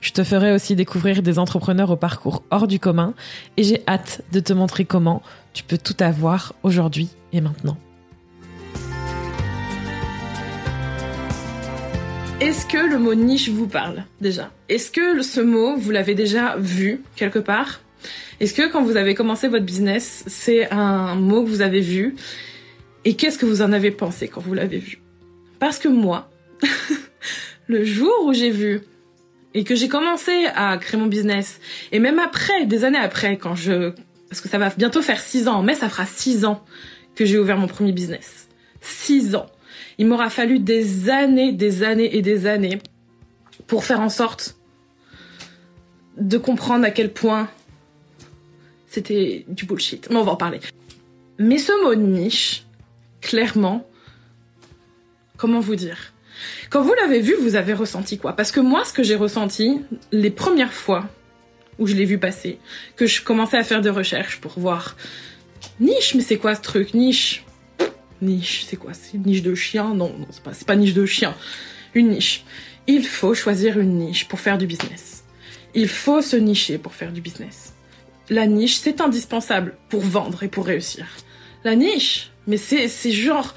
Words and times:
Je 0.00 0.12
te 0.12 0.24
ferai 0.24 0.52
aussi 0.52 0.76
découvrir 0.76 1.22
des 1.22 1.38
entrepreneurs 1.38 1.90
au 1.90 1.96
parcours 1.96 2.42
hors 2.50 2.66
du 2.66 2.78
commun 2.78 3.14
et 3.56 3.64
j'ai 3.64 3.82
hâte 3.88 4.22
de 4.32 4.40
te 4.40 4.52
montrer 4.52 4.84
comment 4.84 5.22
tu 5.52 5.64
peux 5.64 5.78
tout 5.78 5.96
avoir 6.00 6.54
aujourd'hui 6.62 7.08
et 7.32 7.40
maintenant. 7.40 7.76
Est-ce 12.40 12.66
que 12.66 12.78
le 12.78 12.98
mot 12.98 13.14
niche 13.14 13.48
vous 13.48 13.68
parle 13.68 14.04
déjà? 14.20 14.50
Est-ce 14.68 14.90
que 14.90 15.22
ce 15.22 15.40
mot, 15.40 15.76
vous 15.76 15.90
l'avez 15.90 16.14
déjà 16.14 16.56
vu 16.56 17.02
quelque 17.16 17.38
part? 17.38 17.80
Est-ce 18.40 18.52
que 18.52 18.70
quand 18.70 18.82
vous 18.82 18.96
avez 18.96 19.14
commencé 19.14 19.48
votre 19.48 19.64
business, 19.64 20.24
c'est 20.26 20.70
un 20.70 21.14
mot 21.14 21.44
que 21.44 21.48
vous 21.48 21.62
avez 21.62 21.80
vu? 21.80 22.16
Et 23.04 23.14
qu'est-ce 23.14 23.38
que 23.38 23.46
vous 23.46 23.62
en 23.62 23.72
avez 23.72 23.90
pensé 23.90 24.28
quand 24.28 24.40
vous 24.40 24.54
l'avez 24.54 24.78
vu? 24.78 25.00
Parce 25.58 25.78
que 25.78 25.88
moi, 25.88 26.30
le 27.68 27.84
jour 27.84 28.12
où 28.24 28.32
j'ai 28.32 28.50
vu 28.50 28.82
et 29.54 29.64
que 29.64 29.74
j'ai 29.74 29.88
commencé 29.88 30.46
à 30.54 30.76
créer 30.78 31.00
mon 31.00 31.06
business, 31.06 31.60
et 31.92 32.00
même 32.00 32.18
après, 32.18 32.66
des 32.66 32.84
années 32.84 32.98
après, 32.98 33.38
quand 33.38 33.54
je... 33.54 33.92
Parce 34.28 34.40
que 34.40 34.48
ça 34.48 34.58
va 34.58 34.70
bientôt 34.70 35.00
faire 35.00 35.20
six 35.20 35.46
ans, 35.46 35.62
mais 35.62 35.74
ça 35.74 35.88
fera 35.88 36.06
six 36.06 36.44
ans 36.44 36.64
que 37.14 37.24
j'ai 37.24 37.38
ouvert 37.38 37.56
mon 37.56 37.68
premier 37.68 37.92
business. 37.92 38.48
Six 38.80 39.36
ans. 39.36 39.46
Il 39.98 40.06
m'aura 40.06 40.28
fallu 40.28 40.58
des 40.58 41.08
années, 41.08 41.52
des 41.52 41.84
années 41.84 42.16
et 42.16 42.22
des 42.22 42.46
années 42.46 42.80
pour 43.68 43.84
faire 43.84 44.00
en 44.00 44.08
sorte 44.08 44.56
de 46.16 46.36
comprendre 46.36 46.84
à 46.84 46.90
quel 46.90 47.12
point 47.12 47.48
c'était 48.88 49.44
du 49.48 49.66
bullshit. 49.66 50.08
Mais 50.10 50.16
on 50.16 50.24
va 50.24 50.32
en 50.32 50.36
parler. 50.36 50.60
Mais 51.38 51.58
ce 51.58 51.72
mot 51.84 51.94
niche, 51.94 52.64
clairement, 53.20 53.88
comment 55.36 55.60
vous 55.60 55.76
dire? 55.76 56.13
Quand 56.70 56.82
vous 56.82 56.94
l'avez 56.94 57.20
vu, 57.20 57.34
vous 57.34 57.56
avez 57.56 57.72
ressenti 57.72 58.18
quoi? 58.18 58.34
Parce 58.34 58.52
que 58.52 58.60
moi, 58.60 58.84
ce 58.84 58.92
que 58.92 59.02
j'ai 59.02 59.16
ressenti 59.16 59.80
les 60.12 60.30
premières 60.30 60.72
fois 60.72 61.08
où 61.78 61.86
je 61.86 61.94
l'ai 61.94 62.04
vu 62.04 62.18
passer, 62.18 62.58
que 62.96 63.06
je 63.06 63.22
commençais 63.22 63.58
à 63.58 63.64
faire 63.64 63.80
des 63.80 63.90
recherches 63.90 64.40
pour 64.40 64.58
voir 64.58 64.96
niche, 65.80 66.14
mais 66.14 66.22
c'est 66.22 66.36
quoi 66.36 66.54
ce 66.54 66.60
truc? 66.60 66.94
Niche 66.94 67.44
Niche, 68.22 68.64
c'est 68.68 68.76
quoi? 68.76 68.92
C'est 68.94 69.14
une 69.14 69.24
niche 69.24 69.42
de 69.42 69.54
chien? 69.54 69.94
Non, 69.94 70.14
non, 70.18 70.26
c'est 70.30 70.42
pas, 70.42 70.52
pas 70.66 70.76
niche 70.76 70.94
de 70.94 71.04
chien. 71.04 71.34
Une 71.94 72.10
niche. 72.10 72.44
Il 72.86 73.04
faut 73.04 73.34
choisir 73.34 73.78
une 73.78 73.98
niche 73.98 74.28
pour 74.28 74.40
faire 74.40 74.56
du 74.56 74.66
business. 74.66 75.24
Il 75.74 75.88
faut 75.88 76.22
se 76.22 76.36
nicher 76.36 76.78
pour 76.78 76.94
faire 76.94 77.12
du 77.12 77.20
business. 77.20 77.74
La 78.30 78.46
niche, 78.46 78.76
c'est 78.76 79.00
indispensable 79.00 79.76
pour 79.88 80.00
vendre 80.00 80.42
et 80.42 80.48
pour 80.48 80.64
réussir. 80.66 81.06
La 81.64 81.74
niche, 81.74 82.30
mais 82.46 82.56
c'est 82.56 82.88
genre, 83.10 83.54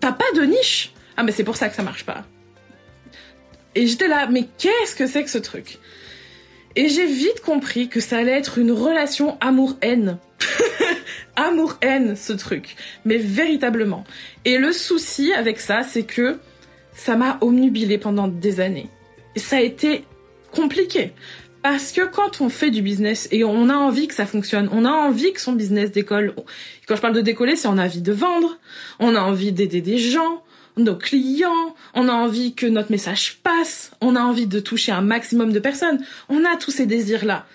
t'as 0.00 0.12
pas 0.12 0.24
de 0.34 0.42
niche 0.42 0.92
ah, 1.16 1.22
mais 1.22 1.32
c'est 1.32 1.44
pour 1.44 1.56
ça 1.56 1.68
que 1.68 1.76
ça 1.76 1.82
marche 1.82 2.04
pas. 2.04 2.24
Et 3.74 3.86
j'étais 3.86 4.08
là, 4.08 4.26
mais 4.30 4.46
qu'est-ce 4.58 4.94
que 4.94 5.06
c'est 5.06 5.22
que 5.24 5.30
ce 5.30 5.38
truc? 5.38 5.78
Et 6.76 6.88
j'ai 6.88 7.06
vite 7.06 7.40
compris 7.40 7.88
que 7.88 8.00
ça 8.00 8.18
allait 8.18 8.32
être 8.32 8.58
une 8.58 8.72
relation 8.72 9.38
amour-haine. 9.40 10.18
amour-haine, 11.36 12.16
ce 12.16 12.32
truc. 12.32 12.76
Mais 13.04 13.16
véritablement. 13.16 14.04
Et 14.44 14.58
le 14.58 14.72
souci 14.72 15.32
avec 15.32 15.58
ça, 15.60 15.82
c'est 15.82 16.04
que 16.04 16.38
ça 16.94 17.16
m'a 17.16 17.38
omnubilé 17.40 17.98
pendant 17.98 18.28
des 18.28 18.60
années. 18.60 18.88
Et 19.34 19.38
ça 19.38 19.56
a 19.56 19.60
été 19.60 20.04
compliqué. 20.52 21.12
Parce 21.62 21.92
que 21.92 22.02
quand 22.02 22.40
on 22.40 22.48
fait 22.48 22.70
du 22.70 22.80
business 22.80 23.28
et 23.32 23.42
on 23.42 23.68
a 23.68 23.74
envie 23.74 24.06
que 24.06 24.14
ça 24.14 24.24
fonctionne, 24.24 24.68
on 24.70 24.84
a 24.84 24.90
envie 24.90 25.32
que 25.32 25.40
son 25.40 25.52
business 25.52 25.90
décolle. 25.90 26.34
Quand 26.86 26.96
je 26.96 27.00
parle 27.00 27.14
de 27.14 27.20
décoller, 27.20 27.56
c'est 27.56 27.68
on 27.68 27.78
a 27.78 27.84
envie 27.84 28.02
de 28.02 28.12
vendre, 28.12 28.58
on 29.00 29.14
a 29.14 29.20
envie 29.20 29.52
d'aider 29.52 29.80
des 29.80 29.98
gens, 29.98 30.44
nos 30.76 30.96
clients, 30.96 31.74
on 31.94 32.08
a 32.08 32.12
envie 32.12 32.54
que 32.54 32.66
notre 32.66 32.90
message 32.90 33.38
passe, 33.42 33.92
on 34.00 34.16
a 34.16 34.20
envie 34.20 34.46
de 34.46 34.60
toucher 34.60 34.92
un 34.92 35.00
maximum 35.00 35.52
de 35.52 35.58
personnes, 35.58 36.04
on 36.28 36.44
a 36.44 36.56
tous 36.56 36.70
ces 36.70 36.86
désirs-là. 36.86 37.46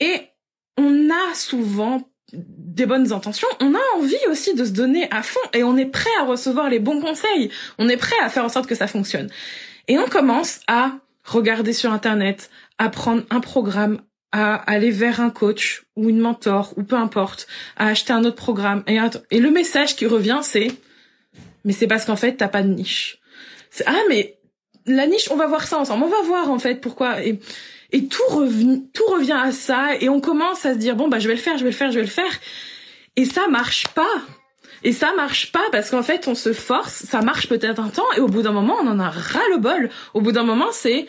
Et 0.00 0.28
on 0.76 1.10
a 1.10 1.34
souvent 1.34 2.08
des 2.32 2.86
bonnes 2.86 3.12
intentions, 3.12 3.48
on 3.60 3.74
a 3.74 3.80
envie 3.96 4.16
aussi 4.30 4.54
de 4.54 4.64
se 4.64 4.72
donner 4.72 5.08
à 5.10 5.22
fond 5.22 5.40
et 5.54 5.62
on 5.62 5.76
est 5.76 5.86
prêt 5.86 6.10
à 6.20 6.24
recevoir 6.24 6.68
les 6.68 6.80
bons 6.80 7.00
conseils, 7.00 7.50
on 7.78 7.88
est 7.88 7.96
prêt 7.96 8.16
à 8.22 8.28
faire 8.28 8.44
en 8.44 8.48
sorte 8.48 8.66
que 8.66 8.74
ça 8.74 8.86
fonctionne. 8.86 9.30
Et 9.88 9.98
on 9.98 10.06
commence 10.06 10.60
à 10.66 10.98
regarder 11.24 11.72
sur 11.72 11.92
Internet, 11.92 12.50
à 12.78 12.88
prendre 12.88 13.22
un 13.30 13.40
programme, 13.40 14.00
à 14.32 14.56
aller 14.70 14.90
vers 14.90 15.20
un 15.20 15.30
coach 15.30 15.84
ou 15.94 16.10
une 16.10 16.18
mentor 16.18 16.74
ou 16.76 16.82
peu 16.82 16.96
importe, 16.96 17.46
à 17.76 17.86
acheter 17.86 18.12
un 18.12 18.24
autre 18.24 18.36
programme. 18.36 18.82
Et, 18.86 18.98
et 19.30 19.40
le 19.40 19.50
message 19.50 19.96
qui 19.96 20.06
revient, 20.06 20.40
c'est 20.42 20.72
mais 21.66 21.74
c'est 21.74 21.86
parce 21.86 22.06
qu'en 22.06 22.16
fait 22.16 22.36
t'as 22.36 22.48
pas 22.48 22.62
de 22.62 22.68
niche. 22.68 23.18
Ah 23.84 23.92
mais 24.08 24.38
la 24.86 25.06
niche, 25.06 25.28
on 25.30 25.36
va 25.36 25.46
voir 25.46 25.66
ça 25.66 25.78
ensemble. 25.78 26.04
On 26.04 26.08
va 26.08 26.22
voir 26.22 26.50
en 26.50 26.58
fait 26.58 26.80
pourquoi 26.80 27.22
et 27.22 27.38
et 27.92 28.06
tout 28.06 28.26
revient 28.30 28.82
tout 28.94 29.06
revient 29.06 29.38
à 29.40 29.52
ça 29.52 29.96
et 30.00 30.08
on 30.08 30.20
commence 30.20 30.64
à 30.64 30.74
se 30.74 30.78
dire 30.78 30.96
bon 30.96 31.08
bah 31.08 31.18
je 31.18 31.28
vais 31.28 31.34
le 31.34 31.40
faire, 31.40 31.58
je 31.58 31.64
vais 31.64 31.70
le 31.70 31.76
faire, 31.76 31.90
je 31.90 31.96
vais 31.96 32.04
le 32.04 32.10
faire 32.10 32.32
et 33.16 33.24
ça 33.24 33.48
marche 33.48 33.88
pas. 33.88 34.14
Et 34.82 34.92
ça 34.92 35.12
marche 35.16 35.52
pas 35.52 35.64
parce 35.72 35.90
qu'en 35.90 36.02
fait 36.02 36.28
on 36.28 36.34
se 36.34 36.52
force, 36.52 36.92
ça 36.92 37.20
marche 37.20 37.48
peut-être 37.48 37.80
un 37.80 37.88
temps 37.88 38.06
et 38.16 38.20
au 38.20 38.28
bout 38.28 38.42
d'un 38.42 38.52
moment 38.52 38.76
on 38.80 38.86
en 38.86 39.00
a 39.00 39.10
ras 39.10 39.48
le 39.50 39.58
bol. 39.58 39.90
Au 40.14 40.20
bout 40.20 40.32
d'un 40.32 40.44
moment 40.44 40.68
c'est 40.72 41.06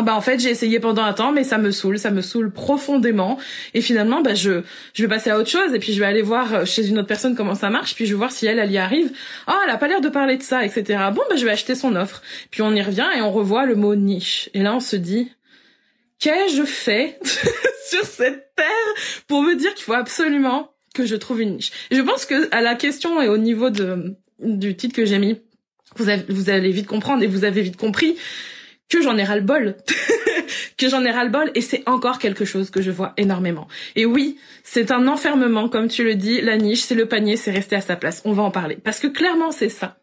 ah 0.00 0.02
bah 0.02 0.16
en 0.16 0.22
fait 0.22 0.40
j'ai 0.40 0.48
essayé 0.48 0.80
pendant 0.80 1.02
un 1.02 1.12
temps 1.12 1.30
mais 1.30 1.44
ça 1.44 1.58
me 1.58 1.70
saoule, 1.70 1.98
ça 1.98 2.10
me 2.10 2.22
saoule 2.22 2.50
profondément 2.50 3.38
et 3.74 3.82
finalement 3.82 4.22
bah 4.22 4.32
je 4.32 4.62
je 4.94 5.02
vais 5.02 5.08
passer 5.08 5.28
à 5.28 5.38
autre 5.38 5.50
chose 5.50 5.74
et 5.74 5.78
puis 5.78 5.92
je 5.92 6.00
vais 6.00 6.06
aller 6.06 6.22
voir 6.22 6.54
euh, 6.54 6.64
chez 6.64 6.88
une 6.88 6.98
autre 6.98 7.06
personne 7.06 7.34
comment 7.36 7.54
ça 7.54 7.68
marche 7.68 7.94
puis 7.94 8.06
je 8.06 8.12
vais 8.12 8.16
voir 8.16 8.32
si 8.32 8.46
elle 8.46 8.58
elle 8.58 8.70
y 8.70 8.78
arrive. 8.78 9.12
Ah 9.46 9.60
elle 9.64 9.70
a 9.70 9.76
pas 9.76 9.88
l'air 9.88 10.00
de 10.00 10.08
parler 10.08 10.38
de 10.38 10.42
ça 10.42 10.64
etc. 10.64 11.04
Bon 11.14 11.20
bah 11.28 11.36
je 11.36 11.44
vais 11.44 11.50
acheter 11.50 11.74
son 11.74 11.96
offre 11.96 12.22
puis 12.50 12.62
on 12.62 12.74
y 12.74 12.80
revient 12.80 13.08
et 13.14 13.20
on 13.20 13.30
revoit 13.30 13.66
le 13.66 13.76
mot 13.76 13.94
niche 13.94 14.48
et 14.54 14.62
là 14.62 14.74
on 14.74 14.80
se 14.80 14.96
dit 14.96 15.30
qu'ai-je 16.18 16.62
fait 16.62 17.20
sur 17.90 18.04
cette 18.04 18.54
terre 18.56 18.94
pour 19.28 19.42
me 19.42 19.54
dire 19.54 19.74
qu'il 19.74 19.84
faut 19.84 19.92
absolument 19.92 20.70
que 20.94 21.04
je 21.04 21.14
trouve 21.14 21.42
une 21.42 21.56
niche? 21.56 21.72
Et 21.90 21.96
je 21.96 22.00
pense 22.00 22.24
que 22.24 22.48
à 22.54 22.62
la 22.62 22.74
question 22.74 23.20
et 23.20 23.28
au 23.28 23.36
niveau 23.36 23.68
de 23.68 24.16
du 24.38 24.74
titre 24.76 24.96
que 24.96 25.04
j'ai 25.04 25.18
mis 25.18 25.38
vous 25.96 26.48
allez 26.48 26.70
vite 26.70 26.86
comprendre 26.86 27.22
et 27.22 27.26
vous 27.26 27.44
avez 27.44 27.60
vite 27.60 27.76
compris 27.76 28.16
que 28.90 29.00
j'en 29.00 29.16
ai 29.16 29.24
ras 29.24 29.36
le 29.36 29.42
bol, 29.42 29.76
que 30.76 30.88
j'en 30.88 31.04
ai 31.04 31.10
ras 31.10 31.24
le 31.24 31.30
bol, 31.30 31.50
et 31.54 31.60
c'est 31.60 31.88
encore 31.88 32.18
quelque 32.18 32.44
chose 32.44 32.70
que 32.70 32.82
je 32.82 32.90
vois 32.90 33.14
énormément. 33.16 33.68
Et 33.96 34.04
oui, 34.04 34.36
c'est 34.64 34.90
un 34.90 35.06
enfermement, 35.06 35.68
comme 35.68 35.88
tu 35.88 36.04
le 36.04 36.16
dis, 36.16 36.40
la 36.40 36.58
niche, 36.58 36.82
c'est 36.82 36.96
le 36.96 37.06
panier, 37.06 37.36
c'est 37.36 37.52
rester 37.52 37.76
à 37.76 37.80
sa 37.80 37.96
place. 37.96 38.20
On 38.24 38.32
va 38.32 38.42
en 38.42 38.50
parler. 38.50 38.76
Parce 38.76 38.98
que 38.98 39.06
clairement, 39.06 39.52
c'est 39.52 39.68
ça. 39.68 39.98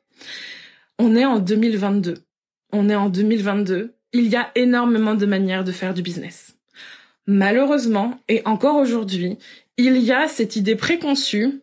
On 0.97 1.15
est 1.15 1.25
en 1.25 1.39
2022. 1.39 2.15
On 2.71 2.89
est 2.89 2.95
en 2.95 3.09
2022. 3.09 3.93
Il 4.13 4.27
y 4.27 4.37
a 4.37 4.51
énormément 4.55 5.15
de 5.15 5.25
manières 5.25 5.65
de 5.65 5.71
faire 5.71 5.93
du 5.93 6.01
business. 6.01 6.55
Malheureusement, 7.27 8.19
et 8.29 8.41
encore 8.45 8.77
aujourd'hui, 8.77 9.37
il 9.75 9.97
y 9.97 10.13
a 10.13 10.29
cette 10.29 10.55
idée 10.55 10.77
préconçue, 10.77 11.61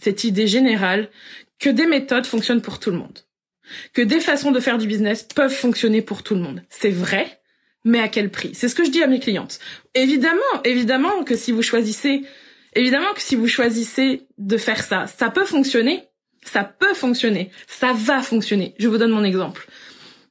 cette 0.00 0.24
idée 0.24 0.46
générale, 0.46 1.10
que 1.58 1.68
des 1.68 1.86
méthodes 1.86 2.26
fonctionnent 2.26 2.62
pour 2.62 2.80
tout 2.80 2.90
le 2.90 2.96
monde 2.96 3.18
que 3.92 4.02
des 4.02 4.20
façons 4.20 4.50
de 4.50 4.60
faire 4.60 4.78
du 4.78 4.86
business 4.86 5.22
peuvent 5.22 5.52
fonctionner 5.52 6.02
pour 6.02 6.22
tout 6.22 6.34
le 6.34 6.40
monde. 6.40 6.62
C'est 6.68 6.90
vrai, 6.90 7.40
mais 7.84 8.00
à 8.00 8.08
quel 8.08 8.30
prix? 8.30 8.54
C'est 8.54 8.68
ce 8.68 8.74
que 8.74 8.84
je 8.84 8.90
dis 8.90 9.02
à 9.02 9.06
mes 9.06 9.20
clientes. 9.20 9.58
Évidemment, 9.94 10.40
évidemment 10.64 11.24
que 11.24 11.36
si 11.36 11.52
vous 11.52 11.62
choisissez, 11.62 12.22
évidemment 12.74 13.12
que 13.14 13.20
si 13.20 13.36
vous 13.36 13.48
choisissez 13.48 14.26
de 14.38 14.56
faire 14.56 14.82
ça, 14.82 15.06
ça 15.06 15.30
peut 15.30 15.44
fonctionner. 15.44 16.04
Ça 16.44 16.64
peut 16.64 16.94
fonctionner. 16.94 17.50
Ça 17.66 17.92
va 17.92 18.20
fonctionner. 18.20 18.74
Je 18.78 18.88
vous 18.88 18.98
donne 18.98 19.10
mon 19.10 19.24
exemple. 19.24 19.68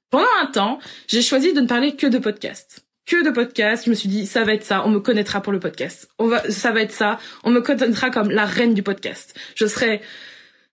Pendant 0.10 0.28
un 0.42 0.46
temps, 0.46 0.80
j'ai 1.08 1.22
choisi 1.22 1.54
de 1.54 1.62
ne 1.62 1.68
parler 1.68 1.96
que 1.96 2.08
de 2.08 2.18
podcasts. 2.18 2.86
Que 3.06 3.24
de 3.24 3.32
podcasts. 3.32 3.86
Je 3.86 3.90
me 3.90 3.96
suis 3.96 4.10
dit, 4.10 4.26
ça 4.26 4.44
va 4.44 4.54
être 4.54 4.66
ça. 4.66 4.86
On 4.86 4.90
me 4.90 5.00
connaîtra 5.00 5.42
pour 5.42 5.54
le 5.54 5.60
podcast. 5.60 6.10
On 6.20 6.28
va, 6.28 6.50
ça 6.52 6.72
va 6.72 6.82
être 6.82 6.92
ça. 6.92 7.18
On 7.44 7.50
me 7.50 7.62
connaîtra 7.62 8.10
comme 8.10 8.30
la 8.30 8.46
reine 8.46 8.74
du 8.74 8.84
podcast. 8.84 9.40
Je 9.56 9.66
serai 9.66 10.02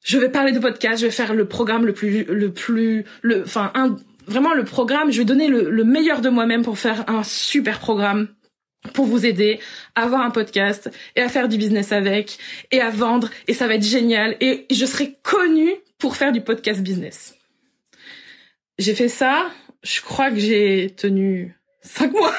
je 0.03 0.19
vais 0.19 0.29
parler 0.29 0.53
de 0.53 0.59
podcast, 0.59 1.01
je 1.01 1.07
vais 1.07 1.13
faire 1.13 1.35
le 1.35 1.47
programme 1.47 1.87
le 1.87 1.93
plus, 1.93 2.25
le 2.25 2.53
plus, 2.53 3.05
le, 3.23 3.43
enfin, 3.43 3.71
un, 3.75 3.97
vraiment 4.27 4.55
le 4.55 4.65
programme, 4.65 5.11
je 5.11 5.19
vais 5.19 5.25
donner 5.25 5.49
le, 5.49 5.71
le 5.71 5.85
meilleur 5.85 6.21
de 6.21 6.29
moi-même 6.29 6.63
pour 6.63 6.79
faire 6.79 7.09
un 7.09 7.23
super 7.23 7.79
programme 7.79 8.29
pour 8.95 9.07
vous 9.07 9.27
aider 9.27 9.59
à 9.97 10.05
avoir 10.05 10.23
un 10.23 10.31
podcast 10.31 10.91
et 11.17 11.21
à 11.21 11.29
faire 11.29 11.49
du 11.49 11.59
business 11.59 11.91
avec 11.93 12.39
et 12.71 12.81
à 12.81 12.91
vendre 12.91 13.29
et 13.49 13.53
ça 13.53 13.67
va 13.67 13.75
être 13.75 13.83
génial 13.83 14.37
et 14.41 14.67
je 14.71 14.87
serai 14.87 15.19
connue 15.23 15.75
pour 15.99 16.17
faire 16.17 16.31
du 16.31 16.41
podcast 16.41 16.81
business. 16.81 17.35
J'ai 18.79 18.95
fait 18.95 19.09
ça 19.09 19.51
je 19.83 20.01
crois 20.01 20.31
que 20.31 20.39
j'ai 20.39 20.95
tenu 20.97 21.57
cinq 21.83 22.13
mois. 22.13 22.35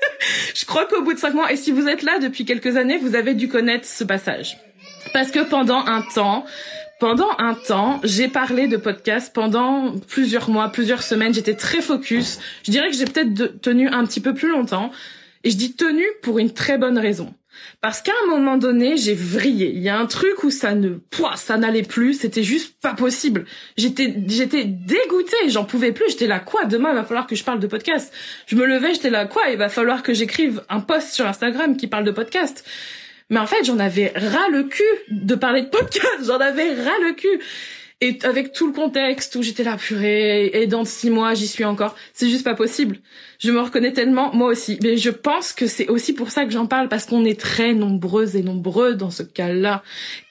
je 0.54 0.64
crois 0.64 0.86
qu'au 0.86 1.02
bout 1.02 1.14
de 1.14 1.18
cinq 1.18 1.34
mois, 1.34 1.52
et 1.52 1.56
si 1.56 1.72
vous 1.72 1.88
êtes 1.88 2.02
là 2.02 2.18
depuis 2.18 2.44
quelques 2.44 2.76
années, 2.76 2.98
vous 2.98 3.14
avez 3.14 3.34
dû 3.34 3.48
connaître 3.48 3.86
ce 3.86 4.04
passage. 4.04 4.58
Parce 5.12 5.30
que 5.30 5.40
pendant 5.40 5.84
un 5.86 6.02
temps, 6.02 6.44
pendant 7.04 7.28
un 7.36 7.52
temps, 7.52 8.00
j'ai 8.02 8.28
parlé 8.28 8.66
de 8.66 8.78
podcast 8.78 9.30
pendant 9.34 9.92
plusieurs 10.08 10.48
mois, 10.48 10.70
plusieurs 10.70 11.02
semaines. 11.02 11.34
J'étais 11.34 11.52
très 11.52 11.82
focus. 11.82 12.38
Je 12.64 12.70
dirais 12.70 12.88
que 12.88 12.96
j'ai 12.96 13.04
peut-être 13.04 13.60
tenu 13.60 13.88
un 13.88 14.06
petit 14.06 14.22
peu 14.22 14.32
plus 14.32 14.48
longtemps. 14.48 14.90
Et 15.42 15.50
je 15.50 15.58
dis 15.58 15.74
tenu 15.74 16.02
pour 16.22 16.38
une 16.38 16.54
très 16.54 16.78
bonne 16.78 16.96
raison. 16.96 17.34
Parce 17.82 18.00
qu'à 18.00 18.14
un 18.24 18.30
moment 18.30 18.56
donné, 18.56 18.96
j'ai 18.96 19.12
vrillé. 19.12 19.70
Il 19.74 19.82
y 19.82 19.90
a 19.90 19.98
un 19.98 20.06
truc 20.06 20.44
où 20.44 20.50
ça 20.50 20.74
ne, 20.74 20.94
pouah, 20.94 21.36
ça 21.36 21.58
n'allait 21.58 21.82
plus. 21.82 22.14
C'était 22.14 22.42
juste 22.42 22.80
pas 22.80 22.94
possible. 22.94 23.44
J'étais, 23.76 24.14
j'étais 24.26 24.64
dégoûtée. 24.64 25.50
J'en 25.50 25.64
pouvais 25.64 25.92
plus. 25.92 26.08
J'étais 26.08 26.26
là, 26.26 26.40
quoi? 26.40 26.64
Demain, 26.64 26.88
il 26.92 26.94
va 26.94 27.04
falloir 27.04 27.26
que 27.26 27.36
je 27.36 27.44
parle 27.44 27.60
de 27.60 27.66
podcast. 27.66 28.14
Je 28.46 28.56
me 28.56 28.64
levais, 28.64 28.94
j'étais 28.94 29.10
là, 29.10 29.26
quoi? 29.26 29.42
Il 29.50 29.58
va 29.58 29.68
falloir 29.68 30.02
que 30.02 30.14
j'écrive 30.14 30.62
un 30.70 30.80
post 30.80 31.12
sur 31.12 31.26
Instagram 31.26 31.76
qui 31.76 31.86
parle 31.86 32.04
de 32.04 32.12
podcast. 32.12 32.64
Mais 33.30 33.38
en 33.38 33.46
fait, 33.46 33.64
j'en 33.64 33.78
avais 33.78 34.12
ras 34.14 34.48
le 34.50 34.64
cul 34.64 34.82
de 35.10 35.34
parler 35.34 35.62
de 35.62 35.68
podcast. 35.68 36.04
J'en 36.26 36.38
avais 36.38 36.74
ras 36.74 36.98
le 37.02 37.14
cul. 37.14 37.40
Et 38.00 38.18
avec 38.24 38.52
tout 38.52 38.66
le 38.66 38.72
contexte 38.72 39.34
où 39.36 39.42
j'étais 39.42 39.62
là, 39.62 39.76
purée, 39.76 40.50
et 40.52 40.66
dans 40.66 40.84
six 40.84 41.10
mois, 41.10 41.32
j'y 41.34 41.46
suis 41.46 41.64
encore. 41.64 41.94
C'est 42.12 42.28
juste 42.28 42.44
pas 42.44 42.54
possible. 42.54 42.98
Je 43.38 43.50
me 43.50 43.60
reconnais 43.60 43.92
tellement, 43.92 44.34
moi 44.34 44.48
aussi. 44.48 44.78
Mais 44.82 44.96
je 44.96 45.10
pense 45.10 45.52
que 45.52 45.66
c'est 45.66 45.88
aussi 45.88 46.12
pour 46.12 46.30
ça 46.30 46.44
que 46.44 46.50
j'en 46.50 46.66
parle, 46.66 46.88
parce 46.88 47.06
qu'on 47.06 47.24
est 47.24 47.40
très 47.40 47.72
nombreuses 47.72 48.36
et 48.36 48.42
nombreux 48.42 48.94
dans 48.94 49.10
ce 49.10 49.22
cas-là. 49.22 49.82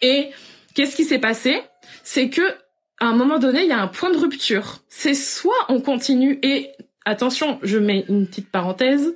Et 0.01 0.30
qu'est-ce 0.75 0.95
qui 0.95 1.06
s'est 1.06 1.19
passé? 1.19 1.62
C'est 2.04 2.30
que, 2.30 2.44
à 3.00 3.07
un 3.07 3.16
moment 3.16 3.40
donné, 3.40 3.63
il 3.63 3.69
y 3.69 3.74
a 3.74 3.81
un 3.81 3.88
point 3.88 4.12
de 4.12 4.18
rupture. 4.18 4.84
C'est 4.90 5.16
soit 5.16 5.66
on 5.69 5.81
continue 5.81 6.40
et, 6.44 6.69
attention, 7.06 7.60
je 7.63 7.80
mets 7.80 8.06
une 8.07 8.28
petite 8.28 8.51
parenthèse. 8.51 9.16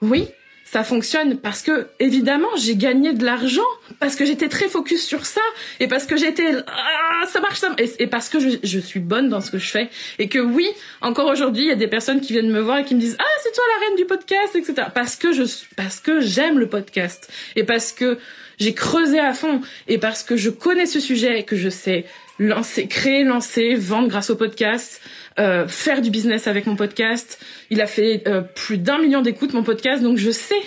Oui, 0.00 0.28
ça 0.76 0.84
fonctionne 0.84 1.38
parce 1.38 1.62
que 1.62 1.86
évidemment 2.00 2.54
j'ai 2.58 2.76
gagné 2.76 3.14
de 3.14 3.24
l'argent 3.24 3.64
parce 3.98 4.14
que 4.14 4.26
j'étais 4.26 4.50
très 4.50 4.68
focus 4.68 5.06
sur 5.06 5.24
ça 5.24 5.40
et 5.80 5.88
parce 5.88 6.04
que 6.04 6.18
j'étais 6.18 6.52
ah, 6.66 7.24
ça 7.26 7.40
marche 7.40 7.60
ça 7.60 7.74
et, 7.78 8.06
parce 8.06 8.28
que 8.28 8.40
je, 8.40 8.58
je, 8.62 8.78
suis 8.78 9.00
bonne 9.00 9.30
dans 9.30 9.40
ce 9.40 9.50
que 9.50 9.56
je 9.56 9.70
fais. 9.70 9.88
Et 10.18 10.28
que 10.28 10.38
oui 10.38 10.68
encore 11.00 11.30
aujourd'hui 11.30 11.62
il 11.62 11.68
y 11.68 11.72
a 11.72 11.76
des 11.76 11.86
personnes 11.86 12.20
qui 12.20 12.34
viennent 12.34 12.50
me 12.50 12.60
voir 12.60 12.76
et 12.76 12.84
qui 12.84 12.94
me 12.94 13.00
disent 13.00 13.16
ah 13.18 13.24
c'est 13.42 13.52
toi 13.54 13.64
la 13.74 13.86
reine 13.86 13.96
du 13.96 14.04
podcast 14.04 14.54
etc 14.54 14.88
parce 14.94 15.16
que 15.16 15.32
je 15.32 15.44
parce 15.76 15.98
que 15.98 16.20
j'aime 16.20 16.58
le 16.58 16.68
podcast. 16.68 17.32
Et 17.56 17.64
parce 17.64 17.92
que 17.92 18.18
j'ai 18.58 18.74
creusé 18.74 19.18
à 19.18 19.34
fond 19.34 19.60
et 19.88 19.98
parce 19.98 20.22
que 20.22 20.36
je 20.36 20.50
connais 20.50 20.86
ce 20.86 21.00
sujet 21.00 21.40
et 21.40 21.42
que 21.44 21.56
je 21.56 21.68
sais 21.68 22.04
lancer 22.38 22.86
créer 22.86 23.24
lancer 23.24 23.74
vendre 23.74 24.08
grâce 24.08 24.30
au 24.30 24.36
podcast 24.36 25.00
euh, 25.38 25.68
faire 25.68 26.00
du 26.00 26.10
business 26.10 26.46
avec 26.46 26.64
mon 26.66 26.76
podcast. 26.76 27.38
Il 27.68 27.82
a 27.82 27.86
fait 27.86 28.22
euh, 28.26 28.40
plus 28.40 28.78
d'un 28.78 28.98
million 28.98 29.20
d'écoutes 29.20 29.52
mon 29.52 29.62
podcast, 29.62 30.02
donc 30.02 30.16
je 30.16 30.30
sais, 30.30 30.60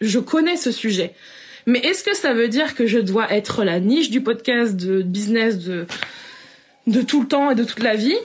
je 0.00 0.18
connais 0.18 0.56
ce 0.56 0.72
sujet. 0.72 1.12
Mais 1.66 1.78
est-ce 1.78 2.02
que 2.02 2.16
ça 2.16 2.34
veut 2.34 2.48
dire 2.48 2.74
que 2.74 2.86
je 2.86 2.98
dois 2.98 3.32
être 3.32 3.62
la 3.62 3.78
niche 3.78 4.10
du 4.10 4.20
podcast 4.20 4.74
de 4.74 5.02
business 5.02 5.58
de 5.58 5.86
de 6.88 7.02
tout 7.02 7.20
le 7.20 7.28
temps 7.28 7.50
et 7.50 7.54
de 7.54 7.62
toute 7.62 7.82
la 7.82 7.94
vie? 7.94 8.16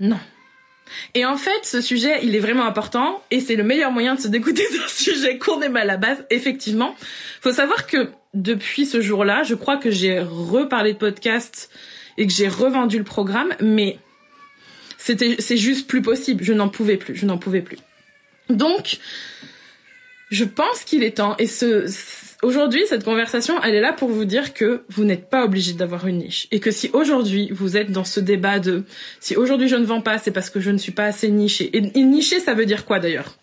Non. 0.00 0.18
Et 1.14 1.24
en 1.24 1.36
fait, 1.36 1.64
ce 1.64 1.80
sujet, 1.80 2.20
il 2.22 2.34
est 2.34 2.40
vraiment 2.40 2.64
important 2.64 3.22
et 3.30 3.40
c'est 3.40 3.56
le 3.56 3.64
meilleur 3.64 3.90
moyen 3.90 4.14
de 4.14 4.20
se 4.20 4.28
dégoûter 4.28 4.66
d'un 4.72 4.88
sujet 4.88 5.38
qu'on 5.38 5.60
aime 5.62 5.76
à 5.76 5.84
la 5.84 5.96
base, 5.96 6.24
effectivement. 6.30 6.94
Faut 7.40 7.52
savoir 7.52 7.86
que 7.86 8.10
depuis 8.34 8.86
ce 8.86 9.00
jour-là, 9.00 9.42
je 9.42 9.54
crois 9.54 9.76
que 9.76 9.90
j'ai 9.90 10.20
reparlé 10.20 10.92
de 10.92 10.98
podcast 10.98 11.70
et 12.18 12.26
que 12.26 12.32
j'ai 12.32 12.48
revendu 12.48 12.98
le 12.98 13.04
programme, 13.04 13.54
mais 13.60 13.98
c'était, 14.98 15.36
c'est 15.38 15.56
juste 15.56 15.86
plus 15.86 16.02
possible. 16.02 16.42
Je 16.42 16.52
n'en 16.52 16.68
pouvais 16.68 16.96
plus. 16.96 17.14
Je 17.14 17.26
n'en 17.26 17.38
pouvais 17.38 17.60
plus. 17.60 17.78
Donc, 18.48 18.98
je 20.30 20.44
pense 20.44 20.84
qu'il 20.84 21.02
est 21.02 21.18
temps. 21.18 21.36
Et 21.38 21.46
ce, 21.46 21.86
aujourd'hui, 22.44 22.82
cette 22.88 23.04
conversation, 23.04 23.60
elle 23.62 23.74
est 23.74 23.80
là 23.80 23.92
pour 23.92 24.08
vous 24.08 24.24
dire 24.24 24.54
que 24.54 24.84
vous 24.88 25.04
n'êtes 25.04 25.28
pas 25.28 25.44
obligé 25.44 25.72
d'avoir 25.72 26.06
une 26.06 26.18
niche. 26.18 26.46
Et 26.50 26.60
que 26.60 26.70
si 26.70 26.90
aujourd'hui, 26.92 27.48
vous 27.50 27.76
êtes 27.76 27.90
dans 27.90 28.04
ce 28.04 28.20
débat 28.20 28.60
de, 28.60 28.84
si 29.20 29.36
aujourd'hui 29.36 29.68
je 29.68 29.76
ne 29.76 29.84
vends 29.84 30.00
pas, 30.00 30.18
c'est 30.18 30.30
parce 30.30 30.50
que 30.50 30.60
je 30.60 30.70
ne 30.70 30.78
suis 30.78 30.92
pas 30.92 31.04
assez 31.04 31.28
niché. 31.30 31.70
Et, 31.76 31.98
et 31.98 32.02
niché, 32.04 32.40
ça 32.40 32.54
veut 32.54 32.66
dire 32.66 32.84
quoi 32.84 33.00
d'ailleurs? 33.00 33.36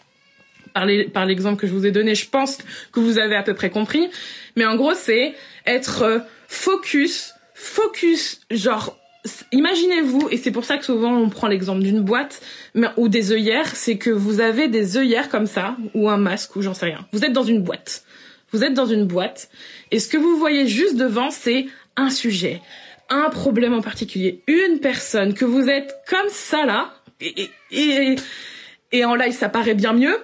Par, 0.74 1.26
l'exemple 1.26 1.60
que 1.60 1.68
je 1.68 1.74
vous 1.74 1.86
ai 1.86 1.92
donné, 1.92 2.16
je 2.16 2.30
pense 2.30 2.60
que 2.94 3.02
vous 3.02 3.18
avez 3.18 3.36
à 3.36 3.44
peu 3.44 3.54
près 3.54 3.70
compris. 3.70 4.10
Mais 4.56 4.66
en 4.66 4.76
gros, 4.78 4.94
c'est 4.94 5.34
être 5.66 6.24
focus, 6.48 7.34
focus, 7.54 8.40
genre 8.50 8.98
imaginez-vous, 9.52 10.30
et 10.32 10.38
c'est 10.38 10.52
pour 10.52 10.66
ça 10.66 10.78
que 10.78 10.86
souvent 10.86 11.16
on 11.16 11.30
prend 11.30 11.48
l'exemple 11.48 11.82
d'une 11.82 12.02
boîte 12.02 12.42
ou 12.98 13.08
des 13.08 13.32
œillères, 13.32 13.76
c'est 13.76 13.98
que 13.98 14.10
vous 14.10 14.40
avez 14.40 14.68
des 14.68 14.98
œillères 14.98 15.30
comme 15.30 15.46
ça, 15.46 15.76
ou 15.94 16.10
un 16.10 16.18
masque, 16.18 16.56
ou 16.56 16.62
j'en 16.62 16.74
sais 16.74 16.88
rien. 16.88 17.06
Vous 17.12 17.24
êtes 17.24 17.34
dans 17.34 17.44
une 17.44 17.62
boîte. 17.62 18.04
Vous 18.52 18.64
êtes 18.64 18.74
dans 18.74 18.86
une 18.86 19.06
boîte, 19.06 19.50
et 19.92 20.00
ce 20.00 20.08
que 20.08 20.18
vous 20.18 20.38
voyez 20.38 20.68
juste 20.68 20.96
devant, 20.96 21.32
c'est 21.32 21.68
un 21.96 22.10
sujet, 22.10 22.62
un 23.10 23.30
problème 23.30 23.74
en 23.74 23.82
particulier, 23.82 24.42
une 24.48 24.80
personne 24.80 25.34
que 25.34 25.46
vous 25.46 25.70
êtes 25.70 25.96
comme 26.08 26.30
ça 26.30 26.66
là, 26.66 26.94
et, 27.22 29.06
en 29.06 29.16
live 29.16 29.34
ça 29.34 29.50
paraît 29.50 29.76
bien 29.76 29.94
mieux. 29.94 30.18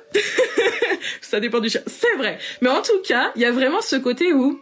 ça 1.21 1.39
dépend 1.39 1.59
du 1.59 1.69
chien. 1.69 1.81
C'est 1.85 2.15
vrai. 2.17 2.37
Mais 2.61 2.69
en 2.69 2.81
tout 2.81 2.99
cas, 3.07 3.31
il 3.35 3.41
y 3.41 3.45
a 3.45 3.51
vraiment 3.51 3.81
ce 3.81 3.95
côté 3.95 4.33
où 4.33 4.59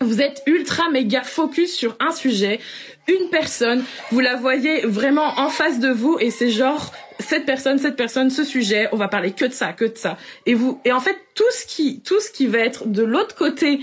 vous 0.00 0.20
êtes 0.20 0.42
ultra 0.46 0.90
méga 0.90 1.22
focus 1.22 1.74
sur 1.74 1.96
un 2.00 2.12
sujet, 2.12 2.60
une 3.08 3.30
personne, 3.30 3.84
vous 4.10 4.20
la 4.20 4.36
voyez 4.36 4.82
vraiment 4.82 5.38
en 5.38 5.48
face 5.48 5.80
de 5.80 5.88
vous 5.88 6.18
et 6.20 6.30
c'est 6.30 6.50
genre 6.50 6.92
cette 7.18 7.46
personne, 7.46 7.78
cette 7.78 7.96
personne, 7.96 8.30
ce 8.30 8.44
sujet, 8.44 8.88
on 8.92 8.96
va 8.96 9.08
parler 9.08 9.32
que 9.32 9.44
de 9.44 9.52
ça, 9.52 9.72
que 9.72 9.84
de 9.84 9.96
ça. 9.96 10.18
Et 10.46 10.54
vous 10.54 10.80
et 10.84 10.92
en 10.92 11.00
fait 11.00 11.16
tout 11.34 11.44
ce 11.50 11.66
qui 11.66 12.00
tout 12.00 12.20
ce 12.20 12.30
qui 12.30 12.46
va 12.46 12.58
être 12.58 12.86
de 12.86 13.02
l'autre 13.02 13.34
côté 13.34 13.80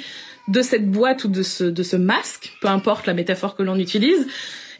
de 0.47 0.61
cette 0.61 0.89
boîte 0.89 1.23
ou 1.23 1.27
de 1.27 1.43
ce 1.43 1.63
de 1.63 1.83
ce 1.83 1.95
masque, 1.95 2.51
peu 2.61 2.67
importe 2.67 3.07
la 3.07 3.13
métaphore 3.13 3.55
que 3.55 3.63
l'on 3.63 3.77
utilise, 3.77 4.27